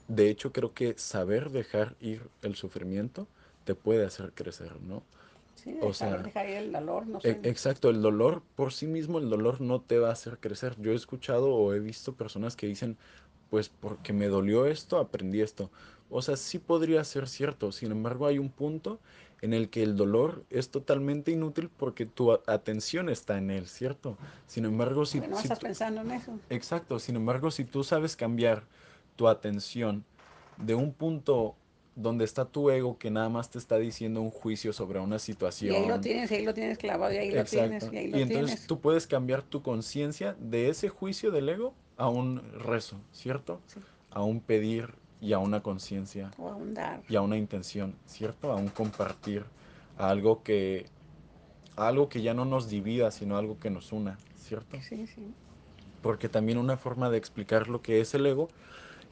De 0.08 0.30
hecho, 0.30 0.52
creo 0.54 0.74
que 0.74 0.98
saber 0.98 1.52
dejar 1.52 1.98
ir 2.00 2.32
el 2.42 2.56
sufrimiento 2.56 3.32
te 3.66 3.76
puede 3.76 4.06
hacer 4.06 4.34
crecer, 4.36 4.82
¿no? 4.82 5.08
Sí, 5.56 5.74
O 5.80 5.94
sea, 5.94 6.24
dejar 6.24 6.50
ir 6.50 6.58
el 6.58 6.72
dolor, 6.74 7.08
no 7.08 7.22
E- 7.24 7.40
sé. 7.40 7.42
Exacto, 7.44 7.90
el 7.90 8.02
dolor 8.02 8.48
por 8.56 8.74
sí 8.74 8.88
mismo, 8.88 9.20
el 9.20 9.30
dolor 9.30 9.62
no 9.62 9.84
te 9.84 10.00
va 10.00 10.10
a 10.10 10.12
hacer 10.14 10.40
crecer. 10.40 10.76
Yo 10.80 10.92
he 10.92 10.96
escuchado 10.96 11.54
o 11.54 11.74
he 11.74 11.80
visto 11.80 12.16
personas 12.18 12.56
que 12.56 12.68
dicen, 12.68 12.98
pues 13.50 13.70
porque 13.70 14.14
me 14.14 14.28
dolió 14.28 14.66
esto, 14.66 14.98
aprendí 14.98 15.42
esto. 15.42 15.72
O 16.12 16.22
sea, 16.22 16.36
sí 16.38 16.60
podría 16.60 17.03
ser 17.03 17.27
cierto, 17.27 17.72
sin 17.72 17.91
embargo 17.91 18.27
hay 18.27 18.38
un 18.39 18.51
punto 18.51 19.00
en 19.41 19.53
el 19.53 19.70
que 19.70 19.82
el 19.84 19.96
dolor 19.96 20.46
es 20.50 20.70
totalmente 20.72 21.32
inútil 21.32 21.70
porque 21.70 22.06
tu 22.06 22.32
atención 22.48 23.10
está 23.10 23.38
en 23.38 23.50
él, 23.51 23.68
¿cierto? 23.68 24.18
Sin 24.46 24.65
embargo, 24.65 25.06
si, 25.06 25.22
tú- 25.22 25.27
pensando 25.62 26.01
en 26.01 26.12
eso. 26.12 26.39
Exacto, 26.50 27.00
sin 27.00 27.15
embargo, 27.15 27.50
si 27.51 27.65
tú 27.65 27.84
sabes 27.84 28.15
cambiar 28.15 28.68
tu 29.15 29.27
atención 29.27 30.06
de 30.58 30.75
un 30.75 30.94
punto 30.94 31.56
donde 31.96 32.25
está 32.25 32.46
tu 32.46 32.70
ego 32.70 32.98
que 32.98 33.10
nada 33.12 33.30
más 33.30 33.50
te 33.50 33.58
está 33.58 33.77
diciendo 33.77 34.22
un 34.22 34.32
juicio 34.32 34.74
sobre 34.74 35.00
una 35.00 35.18
Y 35.62 35.74
ahí 35.75 35.86
lo 35.86 36.00
situación, 36.00 36.01
tienes, 36.01 36.30
y 36.32 36.36
ahí 36.36 36.46
lo 36.46 36.53
tienes 36.53 36.77
clavado, 36.77 37.13
y 37.13 37.18
ahí 37.18 37.32
lo 37.32 37.46
tienes, 37.46 37.84
Exacto. 37.84 37.94
y 37.94 37.98
ahí 37.98 38.08
Y 38.12 38.20
lo 38.20 38.22
entonces 38.22 38.60
tienes. 38.60 38.68
tú 38.68 38.82
puedes 38.82 39.08
cambiar 39.08 39.44
tu 39.44 39.62
conciencia 39.62 40.36
de 40.39 40.70
ese 40.70 40.89
juicio 40.89 41.32
del 41.32 41.50
ego 41.50 41.74
a 41.98 42.10
un 42.10 42.41
rezo, 42.60 42.98
¿cierto? 43.12 43.62
Sí, 43.65 43.82
A 44.10 44.24
un 44.24 44.41
pedir 44.41 45.00
y 45.22 45.34
a 45.34 45.40
una 45.40 45.62
conciencia 45.62 46.32
o 46.38 46.50
ahondar. 46.50 47.01
y 47.08 47.16
a 47.16 47.22
una 47.22 47.38
intención, 47.38 47.96
¿cierto? 48.08 48.51
A 48.51 48.56
un 48.56 48.70
compartir, 48.70 49.46
a 49.98 50.10
algo 50.10 50.42
que, 50.44 50.88
a 51.78 51.88
algo 51.88 52.10
que 52.10 52.22
ya 52.22 52.34
no 52.34 52.44
nos 52.44 52.70
divida, 52.70 53.12
sino 53.12 53.38
algo 53.38 53.60
que 53.60 53.70
nos 53.70 53.92
una, 53.92 54.18
¿cierto? 54.36 54.78
Sí, 54.82 55.06
sí. 55.06 55.32
Porque 56.01 56.28
también 56.28 56.58
una 56.58 56.75
forma 56.75 57.10
de 57.12 57.18
explicar 57.18 57.70
lo 57.70 57.82
que 57.82 58.01
es 58.01 58.13
el 58.16 58.25
ego 58.25 58.50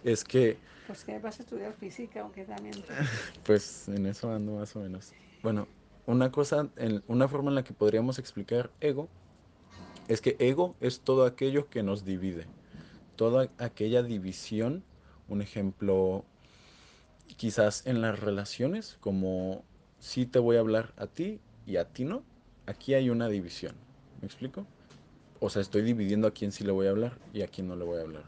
es 0.03 0.23
que, 0.23 0.57
Pues 0.87 1.03
que 1.03 1.19
vas 1.19 1.39
a 1.39 1.43
estudiar 1.43 1.73
física 1.73 2.27
qué 2.33 2.43
también 2.43 2.75
pues 3.45 3.87
en 3.87 4.07
eso 4.07 4.31
ando 4.33 4.53
más 4.53 4.75
o 4.75 4.79
menos. 4.79 5.13
Bueno, 5.43 5.67
una 6.07 6.31
cosa, 6.31 6.67
en, 6.77 7.03
una 7.07 7.27
forma 7.27 7.51
en 7.51 7.55
la 7.55 7.63
que 7.63 7.73
podríamos 7.73 8.17
explicar 8.17 8.71
ego 8.81 9.07
es 10.07 10.21
que 10.21 10.35
ego 10.39 10.73
es 10.81 11.01
todo 11.01 11.25
aquello 11.25 11.69
que 11.69 11.83
nos 11.83 12.03
divide. 12.03 12.47
toda 13.15 13.49
aquella 13.59 14.01
división, 14.01 14.83
un 15.29 15.41
ejemplo, 15.41 16.23
quizás 17.37 17.85
en 17.85 18.01
las 18.01 18.19
relaciones, 18.19 18.97
como 18.99 19.63
si 19.99 20.25
te 20.25 20.39
voy 20.39 20.57
a 20.57 20.59
hablar 20.59 20.93
a 20.97 21.07
ti 21.07 21.39
y 21.65 21.77
a 21.77 21.85
ti 21.85 22.03
no, 22.05 22.23
aquí 22.65 22.93
hay 22.93 23.09
una 23.09 23.27
división. 23.27 23.75
¿Me 24.21 24.27
explico? 24.27 24.65
O 25.39 25.49
sea, 25.49 25.61
estoy 25.61 25.81
dividiendo 25.83 26.27
a 26.27 26.31
quién 26.31 26.51
sí 26.51 26.63
le 26.63 26.71
voy 26.71 26.87
a 26.87 26.89
hablar 26.89 27.17
y 27.33 27.41
a 27.41 27.47
quién 27.47 27.67
no 27.67 27.75
le 27.75 27.85
voy 27.85 27.99
a 27.99 28.01
hablar. 28.01 28.23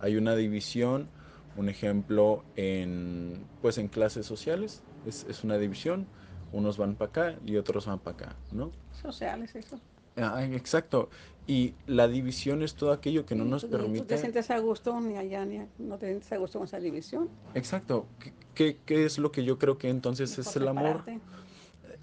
Hay 0.00 0.16
una 0.16 0.34
división, 0.34 1.08
un 1.56 1.68
ejemplo 1.68 2.44
en, 2.56 3.46
pues 3.60 3.78
en 3.78 3.88
clases 3.88 4.26
sociales, 4.26 4.82
es, 5.06 5.24
es 5.24 5.44
una 5.44 5.58
división, 5.58 6.06
unos 6.52 6.78
van 6.78 6.94
para 6.94 7.08
acá 7.08 7.38
y 7.44 7.56
otros 7.56 7.86
van 7.86 7.98
para 7.98 8.16
acá, 8.16 8.36
¿no? 8.52 8.70
Sociales, 9.02 9.54
eso. 9.54 9.78
Ah, 10.16 10.44
exacto. 10.44 11.10
Y 11.46 11.74
la 11.86 12.08
división 12.08 12.62
es 12.62 12.74
todo 12.74 12.92
aquello 12.92 13.26
que 13.26 13.34
no 13.34 13.44
nos 13.44 13.62
tú, 13.62 13.66
y 13.66 13.70
tú 13.70 13.76
te 13.76 13.82
permite 13.82 14.18
sientes 14.18 14.50
a 14.50 14.58
gusto 14.58 14.98
ni 15.00 15.16
allá, 15.16 15.44
ni 15.44 15.58
a- 15.58 15.68
no 15.78 15.98
te 15.98 16.06
sientes 16.06 16.32
a 16.32 16.36
gusto 16.38 16.58
con 16.58 16.66
esa 16.66 16.78
división. 16.80 17.28
Exacto. 17.54 18.06
¿Qué, 18.20 18.32
qué- 18.54 18.76
qué 18.86 19.04
es 19.04 19.18
lo 19.18 19.30
que 19.32 19.44
yo 19.44 19.58
creo 19.58 19.76
que 19.76 19.88
entonces 19.88 20.38
es 20.38 20.56
el 20.56 20.68
amor? 20.68 21.02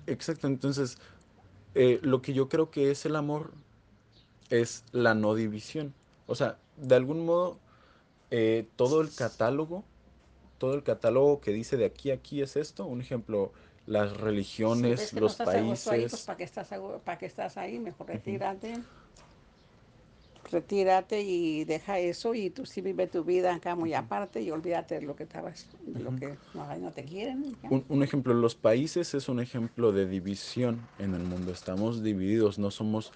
Exacto. 0.08 0.48
Entonces, 0.48 0.98
eh, 1.74 2.00
lo 2.04 2.22
que 2.22 2.34
yo 2.34 2.50
creo 2.50 2.70
que 2.70 2.92
es 2.92 3.06
el 3.06 3.16
amor 3.16 3.52
es 4.50 4.84
la 4.92 5.14
no 5.16 5.34
división. 5.36 5.94
O 6.28 6.36
sea, 6.36 6.58
de 6.78 6.96
algún 6.96 7.26
modo, 7.26 7.58
eh, 8.30 8.66
todo 8.76 9.02
el 9.02 9.14
catálogo, 9.14 9.84
todo 10.58 10.74
el 10.76 10.84
catálogo 10.84 11.42
que 11.42 11.52
dice 11.52 11.78
de 11.78 11.86
aquí 11.86 12.12
a 12.12 12.16
aquí 12.16 12.42
es 12.42 12.56
esto. 12.58 12.86
Un 12.86 13.02
ejemplo, 13.02 13.52
las 13.92 14.18
Si 14.66 14.92
religiones, 14.92 14.96
ves 14.96 15.14
que 15.14 15.22
no 15.22 15.28
los 15.28 15.32
estás 15.32 15.54
ahí, 15.54 15.76
pues 15.78 16.10
países. 16.14 16.26
¿para 16.26 16.38
qué 16.38 16.44
estás, 16.44 16.70
para 17.04 17.18
qué 17.20 17.26
estás 17.28 17.58
ahí? 17.58 17.80
Mejor 17.80 18.08
retírate. 18.08 18.86
Retírate 20.44 21.22
y 21.22 21.66
deja 21.66 22.00
eso 22.00 22.34
y 22.36 22.50
tú 22.52 22.66
sí 22.66 22.82
vive 22.82 23.08
tu 23.08 23.24
vida 23.24 23.54
acá 23.56 23.76
muy 23.76 23.94
aparte 23.94 24.42
y 24.42 24.50
olvídate 24.52 24.96
de 24.96 25.02
lo 25.02 25.16
que 25.16 25.24
estabas, 25.24 25.70
de 25.82 26.00
lo 26.00 26.16
que 26.16 26.40
no, 26.54 26.76
no 26.78 26.92
te 26.94 27.06
quieren. 27.06 27.44
Un, 27.70 27.86
un 27.90 28.04
ejemplo, 28.04 28.34
los 28.34 28.56
países 28.56 29.14
es 29.14 29.30
un 29.30 29.40
ejemplo 29.40 29.92
de 29.94 30.06
división 30.08 30.90
en 30.98 31.14
el 31.14 31.24
mundo. 31.24 31.52
Estamos 31.52 32.04
divididos, 32.04 32.60
no 32.60 32.70
somos 32.72 33.14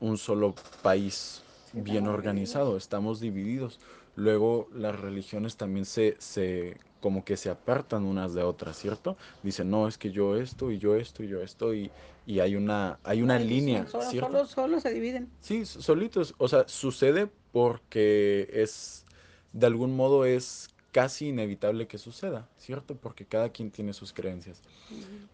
un 0.00 0.18
solo 0.18 0.60
país 0.82 1.46
Sí, 1.72 1.80
bien 1.82 2.06
organizado, 2.08 2.76
divididos. 2.76 2.78
estamos 2.78 3.20
divididos. 3.20 3.80
Luego 4.20 4.68
las 4.74 5.00
religiones 5.00 5.56
también 5.56 5.86
se, 5.86 6.14
se 6.18 6.76
como 7.00 7.24
que 7.24 7.38
se 7.38 7.48
apartan 7.48 8.04
unas 8.04 8.34
de 8.34 8.42
otras, 8.42 8.76
¿cierto? 8.78 9.16
Dicen, 9.42 9.70
no, 9.70 9.88
es 9.88 9.96
que 9.96 10.10
yo 10.10 10.36
esto 10.36 10.70
y 10.70 10.78
yo 10.78 10.94
esto 10.94 11.22
y 11.24 11.28
yo 11.28 11.40
esto 11.40 11.72
y, 11.72 11.90
y 12.26 12.40
hay 12.40 12.54
una, 12.54 12.98
hay 13.02 13.22
una 13.22 13.38
línea, 13.38 13.86
solo, 13.86 14.04
¿cierto? 14.04 14.28
solo, 14.28 14.46
solo 14.46 14.80
se 14.80 14.92
dividen. 14.92 15.30
Sí, 15.40 15.64
solitos, 15.64 16.34
o 16.36 16.48
sea, 16.48 16.68
sucede 16.68 17.30
porque 17.50 18.50
es, 18.52 19.06
de 19.54 19.66
algún 19.66 19.96
modo 19.96 20.26
es 20.26 20.68
casi 20.92 21.28
inevitable 21.28 21.86
que 21.86 21.96
suceda, 21.96 22.46
¿cierto? 22.58 22.96
Porque 22.96 23.24
cada 23.24 23.48
quien 23.48 23.70
tiene 23.70 23.94
sus 23.94 24.12
creencias. 24.12 24.60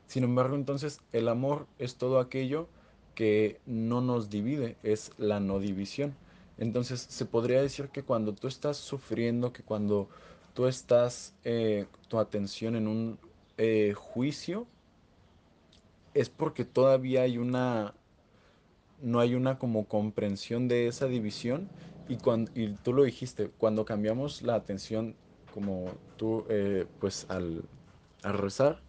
Sin 0.07 0.23
embargo, 0.23 0.55
entonces 0.55 1.01
el 1.13 1.27
amor 1.27 1.67
es 1.81 1.97
todo 1.97 2.21
aquello 2.21 2.69
que 3.17 3.59
no 3.67 4.01
nos 4.01 4.31
divide, 4.31 4.77
es 4.85 5.11
la 5.19 5.41
no 5.41 5.59
división. 5.59 6.15
Entonces 6.59 7.01
se 7.01 7.27
podría 7.27 7.61
decir 7.61 7.89
que 7.89 8.03
cuando 8.03 8.35
tú 8.35 8.49
estás 8.49 8.77
sufriendo, 8.79 9.53
que 9.53 9.63
cuando 9.63 10.09
tú 10.55 10.67
estás 10.67 11.35
eh, 11.45 11.87
tu 12.09 12.19
atención 12.19 12.77
en 12.77 12.89
un 12.89 13.19
eh, 13.59 13.93
juicio, 13.95 14.67
es 16.15 16.31
porque 16.31 16.65
todavía 16.65 17.23
hay 17.23 17.37
una, 17.39 17.95
no 19.03 19.21
hay 19.21 19.35
una 19.35 19.59
como 19.59 19.87
comprensión 19.87 20.69
de 20.69 20.87
esa 20.89 21.07
división. 21.07 21.69
Y, 22.09 22.17
cuando, 22.19 22.51
y 22.55 22.69
tú 22.77 22.93
lo 22.93 23.03
dijiste, 23.05 23.51
cuando 23.59 23.85
cambiamos 23.85 24.43
la 24.43 24.55
atención, 24.55 25.15
como 25.53 25.99
tú, 26.17 26.45
eh, 26.49 26.87
pues 27.01 27.27
al, 27.29 27.65
al 28.23 28.39
rezar, 28.39 28.81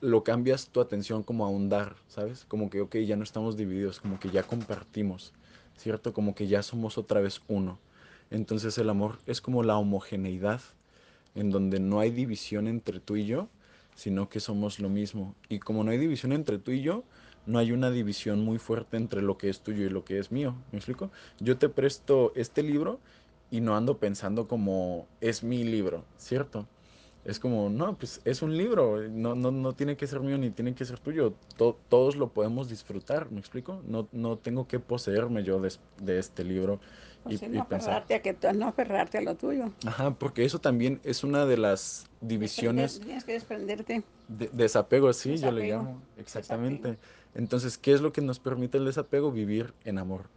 lo 0.00 0.22
cambias 0.24 0.68
tu 0.68 0.80
atención 0.80 1.22
como 1.22 1.46
a 1.46 1.48
un 1.48 1.68
dar, 1.68 1.96
¿sabes? 2.08 2.44
Como 2.44 2.70
que, 2.70 2.80
ok, 2.80 2.96
ya 2.98 3.16
no 3.16 3.24
estamos 3.24 3.56
divididos, 3.56 4.00
como 4.00 4.18
que 4.20 4.30
ya 4.30 4.42
compartimos, 4.44 5.32
¿cierto? 5.76 6.12
Como 6.12 6.34
que 6.34 6.46
ya 6.46 6.62
somos 6.62 6.98
otra 6.98 7.20
vez 7.20 7.42
uno. 7.48 7.78
Entonces 8.30 8.76
el 8.78 8.90
amor 8.90 9.18
es 9.26 9.40
como 9.40 9.62
la 9.62 9.76
homogeneidad, 9.76 10.60
en 11.34 11.50
donde 11.50 11.80
no 11.80 12.00
hay 12.00 12.10
división 12.10 12.66
entre 12.66 13.00
tú 13.00 13.16
y 13.16 13.26
yo, 13.26 13.48
sino 13.94 14.28
que 14.28 14.40
somos 14.40 14.80
lo 14.80 14.88
mismo. 14.88 15.34
Y 15.48 15.58
como 15.58 15.84
no 15.84 15.90
hay 15.90 15.98
división 15.98 16.32
entre 16.32 16.58
tú 16.58 16.70
y 16.72 16.82
yo, 16.82 17.04
no 17.46 17.58
hay 17.58 17.72
una 17.72 17.90
división 17.90 18.44
muy 18.44 18.58
fuerte 18.58 18.96
entre 18.96 19.22
lo 19.22 19.38
que 19.38 19.48
es 19.48 19.60
tuyo 19.60 19.84
y 19.84 19.90
lo 19.90 20.04
que 20.04 20.18
es 20.18 20.32
mío. 20.32 20.54
¿Me 20.72 20.78
explico? 20.78 21.10
Yo 21.38 21.56
te 21.56 21.68
presto 21.68 22.32
este 22.34 22.62
libro 22.62 22.98
y 23.50 23.60
no 23.60 23.76
ando 23.76 23.98
pensando 23.98 24.48
como 24.48 25.06
es 25.20 25.44
mi 25.44 25.62
libro, 25.62 26.04
¿cierto? 26.18 26.66
Es 27.26 27.40
como, 27.40 27.68
no, 27.70 27.98
pues 27.98 28.20
es 28.24 28.40
un 28.42 28.56
libro, 28.56 28.98
no, 29.08 29.34
no, 29.34 29.50
no 29.50 29.74
tiene 29.74 29.96
que 29.96 30.06
ser 30.06 30.20
mío 30.20 30.38
ni 30.38 30.50
tiene 30.52 30.74
que 30.76 30.84
ser 30.84 31.00
tuyo, 31.00 31.34
to- 31.56 31.76
todos 31.88 32.14
lo 32.16 32.32
podemos 32.32 32.68
disfrutar, 32.68 33.32
¿me 33.32 33.40
explico? 33.40 33.82
No, 33.84 34.08
no 34.12 34.38
tengo 34.38 34.68
que 34.68 34.78
poseerme 34.78 35.42
yo 35.42 35.60
de, 35.60 35.72
de 35.96 36.18
este 36.20 36.44
libro 36.44 36.80
Pues 37.24 37.42
y, 37.42 37.46
no 37.48 37.66
pensar, 37.68 37.94
aferrarte 37.96 38.14
a 38.14 38.22
que 38.22 38.36
no 38.54 38.68
aferrarte 38.68 39.18
a 39.18 39.22
lo 39.22 39.34
tuyo. 39.36 39.64
ajá, 39.86 40.14
porque 40.18 40.44
eso 40.44 40.60
también 40.60 41.00
es 41.04 41.24
una 41.24 41.46
de 41.46 41.56
las 41.56 42.04
Desprender, 42.38 42.90
divisiones 42.90 43.00
tienes 43.00 43.24
que 43.24 43.32
desprenderte. 43.32 44.02
de 44.28 44.48
desapego, 44.52 45.12
sí, 45.12 45.38
yo 45.38 45.52
le 45.52 45.62
llamo, 45.62 46.02
Desapego. 46.12 46.16
exactamente. 46.16 46.98
Entonces, 47.34 47.78
¿qué 47.78 47.92
es 47.92 48.00
lo 48.00 48.12
que 48.12 48.20
nos 48.22 48.40
permite 48.40 48.78
el 48.78 48.84
desapego? 48.84 49.30
Vivir 49.32 49.74
en 49.84 49.98
amor, 49.98 50.30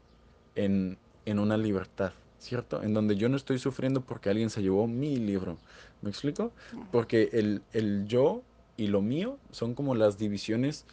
en, 0.56 0.98
en 1.26 1.40
una 1.40 1.58
libertad, 1.58 2.14
¿cierto? 2.40 2.82
En 2.84 2.94
donde 2.94 3.16
yo 3.16 3.30
no 3.30 3.38
estoy 3.38 3.60
sufriendo 3.60 4.02
porque 4.02 4.30
alguien 4.30 4.50
se 4.50 4.62
llevó 4.62 4.88
mi 4.88 5.18
libro. 5.18 5.58
¿Me 6.02 6.10
explico? 6.10 6.52
Porque 6.92 7.30
el, 7.34 7.62
el 7.74 8.06
yo 8.08 8.42
y 8.78 8.88
lo 8.88 9.02
mío 9.02 9.38
son 9.52 9.74
como 9.76 9.94
las 9.96 10.18
divisiones, 10.18 10.86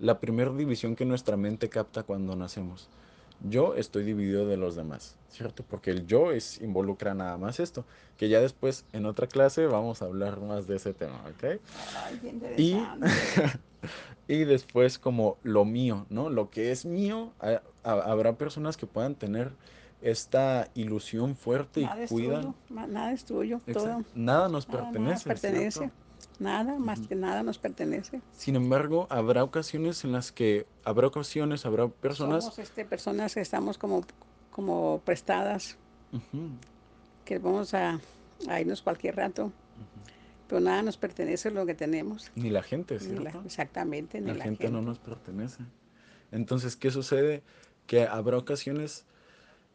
la 0.00 0.18
primera 0.20 0.52
división 0.52 0.96
que 0.96 1.04
nuestra 1.04 1.36
mente 1.36 1.68
capta 1.68 2.02
cuando 2.02 2.36
nacemos. 2.36 2.88
yo 3.48 3.74
estoy 3.74 4.04
dividido 4.04 4.46
de 4.46 4.56
los 4.56 4.76
demás, 4.76 5.16
¿cierto? 5.30 5.64
Porque 5.68 5.90
el 5.90 6.06
yo 6.06 6.32
es, 6.32 6.60
involucra 6.60 7.14
nada 7.14 7.36
más 7.36 7.60
esto, 7.60 7.84
que 8.16 8.28
ya 8.28 8.40
después 8.40 8.84
en 8.92 9.06
otra 9.06 9.26
clase 9.26 9.66
vamos 9.66 10.02
a 10.02 10.06
hablar 10.06 10.40
más 10.40 10.66
de 10.66 10.76
ese 10.76 10.92
tema, 10.94 11.20
¿ok? 11.34 11.44
Ay, 11.44 12.20
Y, 12.56 12.74
y 14.28 14.44
después 14.44 14.98
como 14.98 15.36
lo 15.42 15.64
mío, 15.64 16.06
¿no? 16.10 16.30
Lo 16.30 16.50
que 16.50 16.70
es 16.70 16.84
mío, 16.84 17.32
ha- 17.40 17.60
ha- 17.84 18.10
habrá 18.10 18.36
personas 18.36 18.76
que 18.76 18.86
puedan 18.86 19.14
tener 19.14 19.50
esta 20.04 20.68
ilusión 20.74 21.34
fuerte 21.36 21.80
y 21.80 21.88
es 21.98 22.10
tuyo, 22.10 22.54
ma- 22.68 22.86
nada 22.86 23.12
es 23.12 23.24
tuyo, 23.24 23.60
todo. 23.72 24.04
Nada 24.14 24.48
nos 24.48 24.68
Nada, 24.68 24.82
nada 24.82 24.90
nos 24.90 25.24
pertenece, 25.24 25.28
pertenece. 25.28 25.78
¿cierto? 25.80 25.94
Nada, 26.38 26.78
más 26.78 27.00
que 27.00 27.14
nada 27.14 27.42
nos 27.42 27.58
pertenece. 27.58 28.20
Sin 28.32 28.56
embargo, 28.56 29.06
habrá 29.10 29.44
ocasiones 29.44 30.04
en 30.04 30.12
las 30.12 30.32
que, 30.32 30.66
habrá 30.84 31.06
ocasiones, 31.06 31.64
habrá 31.64 31.88
personas, 31.88 32.44
Somos 32.44 32.58
este, 32.58 32.84
personas 32.84 33.34
que 33.34 33.40
estamos 33.40 33.78
como, 33.78 34.04
como 34.50 35.00
prestadas, 35.04 35.76
que 37.24 37.38
vamos 37.38 37.72
a, 37.74 38.00
a 38.48 38.60
irnos 38.60 38.82
cualquier 38.82 39.16
rato, 39.16 39.52
pero 40.48 40.60
nada 40.60 40.82
nos 40.82 40.96
pertenece 40.96 41.50
lo 41.50 41.64
que 41.66 41.74
tenemos. 41.74 42.30
ni 42.34 42.50
la 42.50 42.62
gente, 42.62 42.98
Ni 43.00 43.14
la- 43.18 43.30
¿cierto? 43.30 43.42
exactamente, 43.46 44.20
ni 44.20 44.28
La, 44.28 44.34
la, 44.34 44.44
gente, 44.44 44.64
gente. 44.64 44.72
no 44.76 44.82
nos 44.82 44.98
pertenece. 44.98 45.62
Entonces, 46.32 46.74
¿qué 46.76 46.90
sucede? 46.90 47.42
Que 47.86 48.06
habrá 48.06 48.38
ocasiones 48.38 49.04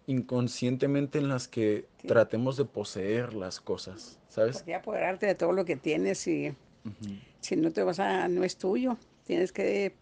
inconscientemente 0.10 1.20
en 1.20 1.30
las 1.30 1.48
que 1.48 1.86
Sí. 2.02 2.08
tratemos 2.08 2.58
de 2.58 2.66
poseer 2.66 3.34
las 3.36 3.60
cosas, 3.62 4.18
¿sabes? 4.28 4.58
Porque 4.58 4.74
apoderarte 4.74 5.28
de 5.28 5.36
todo 5.36 5.52
lo 5.52 5.66
que 5.66 5.76
tienes 5.76 6.26
y 6.28 6.56
si 7.42 7.56
no 7.56 7.72
te 7.72 7.84
vas 7.84 8.00
a, 8.00 8.28
no 8.28 8.44
es 8.44 8.58
tuyo, 8.58 8.98
tienes 9.26 9.52
que 9.52 9.94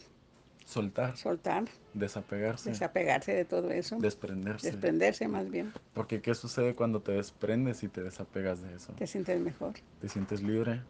Soltar, 0.65 1.17
soltar, 1.17 1.65
desapegarse, 1.93 2.69
desapegarse 2.69 3.33
de 3.33 3.45
todo 3.45 3.69
eso, 3.71 3.97
desprenderse. 3.99 4.67
desprenderse 4.71 5.27
más 5.27 5.49
bien, 5.49 5.73
Porque 5.93 6.21
¿qué 6.21 6.35
sucede 6.35 6.73
cuando 6.75 7.01
te 7.01 7.11
desprendes 7.13 7.83
y 7.83 7.89
te 7.89 8.01
desapegas 8.03 8.61
de 8.61 8.75
eso? 8.75 8.93
te 8.93 9.07
sientes 9.07 9.39
mejor, 9.41 9.73
Te 9.99 10.07
sientes 10.07 10.41
libre. 10.41 10.81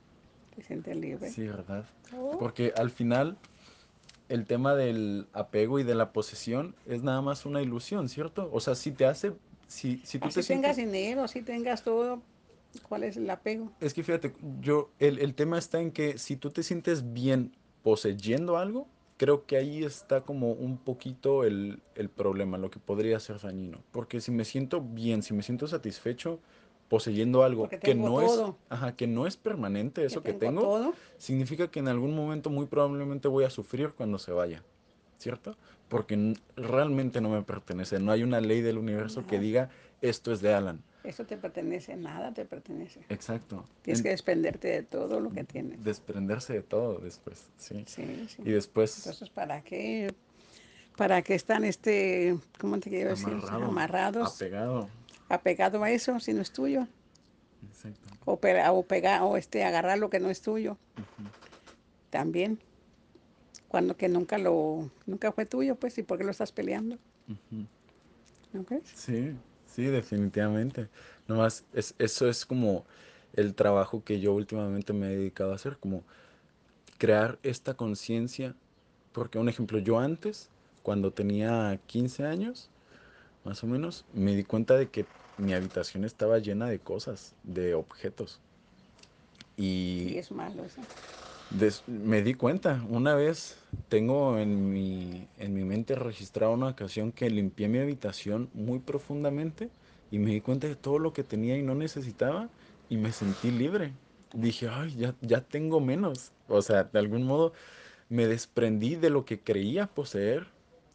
te 0.56 0.62
sientes 0.62 0.96
libre. 0.96 1.30
Sí, 1.32 1.48
¿verdad? 1.48 1.86
Oh, 2.16 2.38
Porque 2.40 2.74
al 2.76 2.90
final 2.92 3.38
el 4.29 4.46
tema 4.46 4.75
del 4.75 5.27
apego 5.34 5.79
y 5.79 5.84
de 5.84 5.96
la 5.96 6.12
posesión 6.12 6.75
es 6.86 7.03
nada 7.03 7.22
más 7.22 7.46
una 7.46 7.62
ilusión, 7.62 8.10
¿cierto? 8.10 8.50
O 8.51 8.60
sea, 8.60 8.75
si 8.75 8.91
te 8.91 9.05
hace, 9.05 9.34
si, 9.67 10.01
si 10.03 10.19
tú 10.19 10.27
así 10.27 10.41
te 10.41 10.48
tengas 10.48 10.75
sientes... 10.75 10.93
dinero, 11.00 11.24
así 11.24 11.41
tengas 11.41 11.84
todo, 11.84 12.22
¿cuál 12.88 13.03
es 13.03 13.17
el 13.17 13.29
apego? 13.29 13.72
Es 13.79 13.93
que 13.93 14.03
fíjate, 14.03 14.34
yo, 14.62 14.91
el, 15.00 15.19
el 15.19 15.34
tema 15.34 15.57
está 15.57 15.79
en 15.79 15.91
que 15.91 16.17
si 16.17 16.36
tú 16.36 16.51
te 16.51 16.63
sientes 16.63 17.13
bien 17.13 17.55
poseyendo 17.84 18.57
algo, 18.57 18.88
creo 19.17 19.46
que 19.46 19.57
ahí 19.57 19.84
está 19.84 20.22
como 20.22 20.51
un 20.51 20.77
poquito 20.77 21.43
el, 21.43 21.81
el 21.96 22.10
problema, 22.10 22.57
lo 22.57 22.69
que 22.69 22.79
podría 22.79 23.19
ser 23.19 23.39
dañino. 23.39 23.81
Porque 23.91 24.22
si 24.22 24.31
me 24.31 24.46
siento 24.46 24.81
bien, 24.81 25.24
si 25.24 25.34
me 25.34 25.41
siento 25.41 25.67
satisfecho 25.67 26.39
poseyendo 26.89 27.44
algo 27.44 27.70
que 27.70 27.96
no 27.96 28.22
es, 28.22 28.32
todo. 28.32 28.58
ajá, 28.70 28.96
que 28.96 29.08
no 29.08 29.27
es 29.27 29.38
permanente, 29.38 30.06
eso 30.06 30.22
que 30.24 30.34
tengo 30.34 30.62
tengo, 30.62 30.62
todo, 30.62 30.94
significa 31.17 31.70
que 31.70 31.79
en 31.79 31.88
algún 31.88 32.15
momento 32.15 32.50
muy 32.50 32.65
probablemente 32.65 33.27
voy 33.27 33.44
a 33.44 33.50
sufrir 33.50 33.91
cuando 33.91 34.20
se 34.20 34.32
vaya, 34.32 34.63
¿cierto? 35.17 35.56
Porque 35.89 36.34
realmente 36.56 37.22
no 37.22 37.29
me 37.29 37.41
pertenece, 37.44 38.00
no 38.00 38.12
hay 38.12 38.24
una 38.24 38.41
ley 38.41 38.62
del 38.62 38.77
universo 38.77 39.25
que 39.25 39.39
diga 39.39 39.70
esto 40.01 40.32
es 40.32 40.41
de 40.41 40.53
Alan. 40.53 40.82
eso 41.03 41.25
te 41.25 41.38
pertenece, 41.38 41.96
nada 41.96 42.34
te 42.34 42.46
pertenece. 42.46 43.01
Exacto. 43.10 43.65
Tienes 43.82 44.00
En- 44.00 44.03
que 44.03 44.10
desprenderte 44.10 44.67
de 44.67 44.84
todo 44.84 45.20
lo 45.20 45.32
que 45.32 45.44
tienes. 45.44 45.84
desprenderse 45.84 46.53
de 46.53 46.62
todo 46.62 47.00
después, 47.00 47.44
¿sí? 47.58 47.84
Sí, 47.86 48.03
sí. 48.27 48.44
Y 48.46 48.51
después 48.51 48.98
Entonces, 48.98 49.29
¿para 49.29 49.62
qué? 49.62 50.13
¿Para 50.98 51.22
qué 51.22 51.36
están, 51.36 51.63
este, 51.63 52.36
cómo 52.60 52.79
te 52.79 52.89
quiero 52.89 53.12
decir? 53.12 53.27
amarrado, 53.27 53.63
Amarrados, 53.65 54.36
apegado. 54.36 54.89
Apegado 55.29 55.84
a 55.84 55.91
eso 55.91 56.19
si 56.19 56.34
no 56.34 56.41
es 56.41 56.51
tuyo. 56.51 56.88
Exacto. 57.69 58.07
O, 58.25 58.38
pega- 58.39 59.24
o, 59.24 59.38
este, 59.38 59.63
agarrar 59.63 59.98
lo 59.98 60.10
que 60.10 60.19
no 60.19 60.29
es 60.29 60.41
tuyo. 60.41 60.77
También. 62.10 62.60
Cuando 63.67 63.98
que 63.98 64.07
nunca 64.07 64.38
lo, 64.38 64.89
nunca 65.05 65.31
fue 65.31 65.46
tuyo, 65.46 65.75
pues, 65.75 65.98
¿y 65.98 66.03
por 66.03 66.18
qué 66.18 66.24
lo 66.24 66.31
estás 66.31 66.51
peleando? 66.51 66.98
¿No 68.53 68.63
crees? 68.63 68.83
Sí, 68.96 69.33
sí, 69.66 69.83
definitivamente. 69.85 70.87
Nomás, 71.27 71.66
es, 71.74 71.94
eso 72.00 72.29
es 72.29 72.46
como 72.46 72.85
el 73.33 73.53
trabajo 73.55 74.03
que 74.03 74.20
yo 74.20 74.33
últimamente 74.33 74.94
me 74.94 75.07
he 75.07 75.18
dedicado 75.18 75.51
a 75.51 75.55
hacer, 75.55 75.77
como 75.77 76.03
crear 76.98 77.37
esta 77.44 77.74
conciencia. 77.75 78.55
Porque, 79.11 79.37
un 79.37 79.50
ejemplo, 79.50 79.79
yo 79.79 80.00
antes, 80.00 80.50
cuando 80.83 81.11
tenía 81.11 81.79
15 81.87 82.25
años, 82.25 82.70
más 83.48 83.64
o 83.64 83.68
menos, 83.68 84.05
me 84.14 84.36
di 84.36 84.44
cuenta 84.46 84.77
de 84.77 84.90
que 84.92 85.07
mi 85.38 85.53
habitación 85.53 86.03
estaba 86.05 86.40
llena 86.40 86.68
de 86.70 86.79
cosas, 86.81 87.36
de 87.44 87.75
objetos. 87.75 88.42
Y 89.57 90.07
Sí, 90.10 90.18
es 90.18 90.31
malo 90.31 90.64
eso. 90.64 90.81
Des- 91.50 91.83
me 91.88 92.22
di 92.24 92.33
cuenta, 92.33 92.83
una 92.90 93.16
vez 93.16 93.57
tengo 93.88 94.38
en 94.38 94.70
mi, 94.74 95.29
en 95.38 95.53
mi 95.53 95.64
mente 95.64 95.96
registrada 95.96 96.51
una 96.53 96.68
ocasión 96.70 97.12
que 97.14 97.29
limpié 97.29 97.70
mi 97.70 97.79
habitación 97.79 98.50
muy 98.53 98.79
profundamente 98.79 99.70
y 100.12 100.20
me 100.20 100.31
di 100.31 100.42
cuenta 100.42 100.68
de 100.68 100.75
todo 100.75 101.00
lo 101.00 101.14
que 101.14 101.24
tenía 101.24 101.57
y 101.57 101.64
no 101.64 101.74
necesitaba 101.75 102.50
y 102.90 102.98
me 102.98 103.14
sentí 103.14 103.51
libre. 103.51 103.94
Dije, 104.33 104.68
ay, 104.70 104.96
ya, 104.98 105.16
ya 105.22 105.42
tengo 105.42 105.79
menos. 105.79 106.33
O 106.48 106.62
sea, 106.62 106.83
de 106.86 107.00
algún 107.00 107.24
modo 107.24 107.53
me 108.10 108.27
desprendí 108.27 108.96
de 108.96 109.10
lo 109.12 109.25
que 109.25 109.42
creía 109.44 109.88
poseer, 109.88 110.48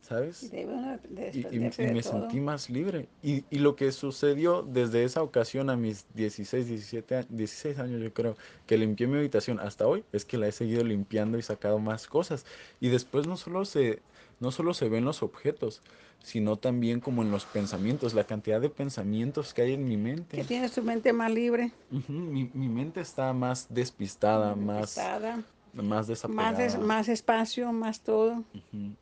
¿sabes? 0.03 0.51
debe 0.51 1.31
Y, 1.33 1.39
y- 1.41 1.45
y 1.55 1.59
me 1.59 2.03
sentí 2.03 2.41
más 2.41 2.69
libre. 2.69 3.09
Y, 3.23 3.45
y 3.51 3.59
lo 3.61 3.75
que 3.75 3.91
sucedió 3.93 4.63
desde 4.63 5.05
esa 5.05 5.23
ocasión 5.23 5.71
a 5.71 5.77
mis 5.77 6.05
16, 6.15 6.67
17, 6.69 7.17
a- 7.17 7.23
16 7.23 7.79
años, 7.79 8.03
yo 8.03 8.13
creo, 8.13 8.37
que 8.67 8.77
limpié 8.77 9.07
mi 9.07 9.17
habitación 9.17 9.59
hasta 9.61 9.87
hoy, 9.87 10.05
es 10.13 10.25
que 10.27 10.37
la 10.37 10.49
he 10.49 10.53
seguido 10.53 10.85
limpiando 10.85 11.39
y 11.39 11.43
sacado 11.43 11.79
más 11.79 12.07
cosas. 12.07 12.45
Y 12.81 12.89
después 12.91 13.27
no 13.27 13.37
solo 13.37 13.65
se, 13.65 14.01
no 14.41 14.51
solo 14.51 14.75
se 14.75 14.89
ven 14.91 15.05
los 15.07 15.23
objetos, 15.23 15.81
sino 16.23 16.57
también 16.57 17.01
como 17.01 17.23
en 17.23 17.31
los 17.31 17.47
pensamientos, 17.47 18.13
la 18.15 18.25
cantidad 18.25 18.61
de 18.61 18.69
pensamientos 18.69 19.55
que 19.55 19.63
hay 19.63 19.73
en 19.75 19.85
mi 19.85 19.97
Que 19.97 20.03
mente. 20.03 20.45
tienes 20.45 20.73
tu 20.73 20.83
mente 20.83 21.13
más 21.13 21.33
libre, 21.33 21.71
Ujú, 21.91 22.13
mi, 22.13 22.51
mi 22.53 22.69
mente 22.69 23.01
está 23.01 23.33
más 23.33 23.67
despistada, 23.71 24.55
más 24.55 24.59
más, 24.59 24.79
despistada, 24.79 25.37
más 25.37 25.45
más, 25.85 26.03
es- 26.03 26.09
desapegada. 26.09 26.79
más 26.79 27.09
espacio, 27.09 27.73
más 27.73 28.01
todo. 28.01 28.33
Ujú. 28.55 28.95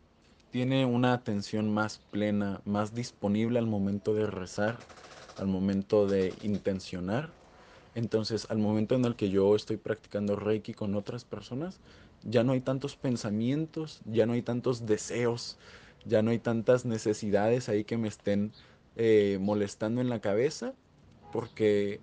Tiene 0.50 0.84
una 0.84 1.12
atención 1.12 1.72
más 1.72 1.98
plena, 2.10 2.60
más 2.64 2.92
disponible 2.92 3.60
al 3.60 3.66
momento 3.66 4.14
de 4.14 4.26
rezar, 4.26 4.78
al 5.38 5.46
momento 5.46 6.08
de 6.08 6.34
intencionar. 6.42 7.30
Entonces, 7.94 8.48
al 8.50 8.58
momento 8.58 8.96
en 8.96 9.04
el 9.04 9.14
que 9.14 9.30
yo 9.30 9.54
estoy 9.54 9.76
practicando 9.76 10.34
Reiki 10.34 10.74
con 10.74 10.96
otras 10.96 11.24
personas, 11.24 11.78
ya 12.24 12.42
no 12.42 12.52
hay 12.52 12.60
tantos 12.60 12.96
pensamientos, 12.96 14.00
ya 14.04 14.26
no 14.26 14.32
hay 14.32 14.42
tantos 14.42 14.86
deseos, 14.86 15.56
ya 16.04 16.22
no 16.22 16.32
hay 16.32 16.40
tantas 16.40 16.84
necesidades 16.84 17.68
ahí 17.68 17.84
que 17.84 17.96
me 17.96 18.08
estén 18.08 18.52
eh, 18.96 19.38
molestando 19.40 20.00
en 20.00 20.08
la 20.08 20.20
cabeza, 20.20 20.74
porque 21.32 22.00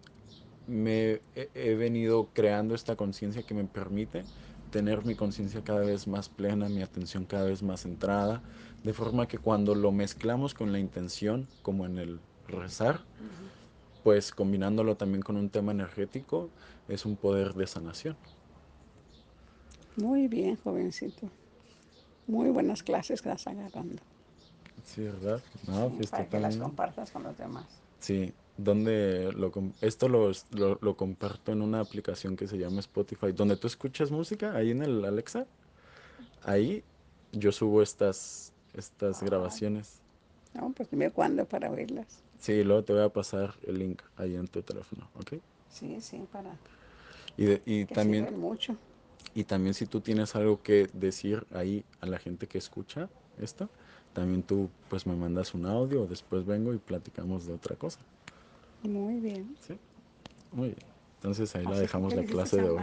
me 0.67 1.21
he, 1.35 1.49
he 1.53 1.75
venido 1.75 2.29
creando 2.33 2.75
esta 2.75 2.95
conciencia 2.95 3.43
que 3.43 3.53
me 3.53 3.65
permite 3.65 4.23
tener 4.69 5.05
mi 5.05 5.15
conciencia 5.15 5.63
cada 5.63 5.81
vez 5.81 6.07
más 6.07 6.29
plena, 6.29 6.69
mi 6.69 6.81
atención 6.83 7.25
cada 7.25 7.45
vez 7.45 7.63
más 7.63 7.81
centrada, 7.83 8.43
de 8.83 8.93
forma 8.93 9.27
que 9.27 9.39
cuando 9.39 9.75
lo 9.75 9.91
mezclamos 9.91 10.53
con 10.53 10.71
la 10.71 10.79
intención, 10.79 11.49
como 11.61 11.85
en 11.85 11.97
el 11.97 12.21
rezar, 12.47 13.05
pues 14.03 14.31
combinándolo 14.31 14.97
también 14.97 15.21
con 15.21 15.37
un 15.37 15.49
tema 15.51 15.71
energético, 15.71 16.51
es 16.87 17.05
un 17.05 17.17
poder 17.17 17.53
de 17.53 17.67
sanación. 17.67 18.17
Muy 19.97 20.29
bien, 20.29 20.55
jovencito. 20.55 21.29
Muy 22.27 22.49
buenas 22.51 22.83
clases 22.83 23.21
que 23.21 23.29
estás 23.29 23.47
agarrando. 23.47 24.03
Sí, 24.83 25.03
¿verdad? 25.03 25.43
No, 25.67 25.91
Sí, 25.91 25.95
pues 25.95 26.09
para 26.09 26.27
que 26.27 26.39
las 26.39 26.57
compartas 26.57 27.11
con 27.11 27.23
los 27.23 27.37
demás. 27.37 27.81
Sí, 27.99 28.33
donde 28.57 29.31
lo, 29.33 29.51
com- 29.51 29.73
esto 29.81 30.07
lo, 30.09 30.31
lo, 30.51 30.77
lo 30.81 30.95
comparto 30.97 31.51
en 31.51 31.61
una 31.61 31.79
aplicación 31.79 32.35
que 32.35 32.47
se 32.47 32.57
llama 32.57 32.79
Spotify, 32.79 33.31
donde 33.31 33.55
tú 33.57 33.67
escuchas 33.67 34.11
música, 34.11 34.55
ahí 34.55 34.71
en 34.71 34.81
el 34.83 35.03
Alexa, 35.05 35.45
ahí 36.43 36.83
yo 37.31 37.51
subo 37.51 37.81
estas, 37.81 38.51
estas 38.73 39.21
Ah. 39.21 39.25
grabaciones. 39.25 40.01
No, 40.53 40.71
pues 40.71 40.89
dime 40.89 41.11
cuándo 41.11 41.45
para 41.45 41.69
oírlas. 41.69 42.23
Sí, 42.39 42.63
luego 42.63 42.83
te 42.83 42.93
voy 42.93 43.03
a 43.03 43.09
pasar 43.09 43.53
el 43.67 43.79
link 43.79 44.01
ahí 44.15 44.35
en 44.35 44.47
tu 44.47 44.61
teléfono, 44.61 45.07
¿ok? 45.15 45.33
Sí, 45.69 45.99
sí, 46.01 46.21
para 46.31 46.55
Y, 47.35 47.45
de- 47.45 47.61
y 47.65 47.85
que 47.85 47.93
también, 47.93 48.25
sirven 48.25 48.39
mucho. 48.39 48.75
y 49.35 49.43
también 49.43 49.73
si 49.73 49.85
tú 49.85 50.01
tienes 50.01 50.35
algo 50.35 50.61
que 50.61 50.87
decir 50.93 51.45
ahí 51.51 51.83
a 51.99 52.07
la 52.07 52.17
gente 52.17 52.47
que 52.47 52.57
escucha 52.57 53.09
esto, 53.39 53.69
también 54.17 54.41
tú 54.41 54.67
pues 54.89 55.05
me 55.05 55.15
mandas 55.15 55.53
un 55.53 55.67
audio, 55.67 56.07
después 56.07 56.43
vengo 56.43 56.73
y 56.73 56.79
platicamos 56.79 57.45
de 57.45 57.53
otra 57.53 57.75
cosa, 57.75 57.99
Muy 58.81 59.19
bien. 59.19 59.55
¿sí? 59.61 59.77
Muy 60.51 60.69
bien. 60.69 60.79
Entonces 61.17 61.55
ahí 61.55 61.63
la 61.63 61.73
Así 61.73 61.81
dejamos 61.81 62.13
¿qué 62.15 62.21
la 62.21 62.25
clase 62.25 62.57
de 62.57 62.67
hoy. 62.67 62.81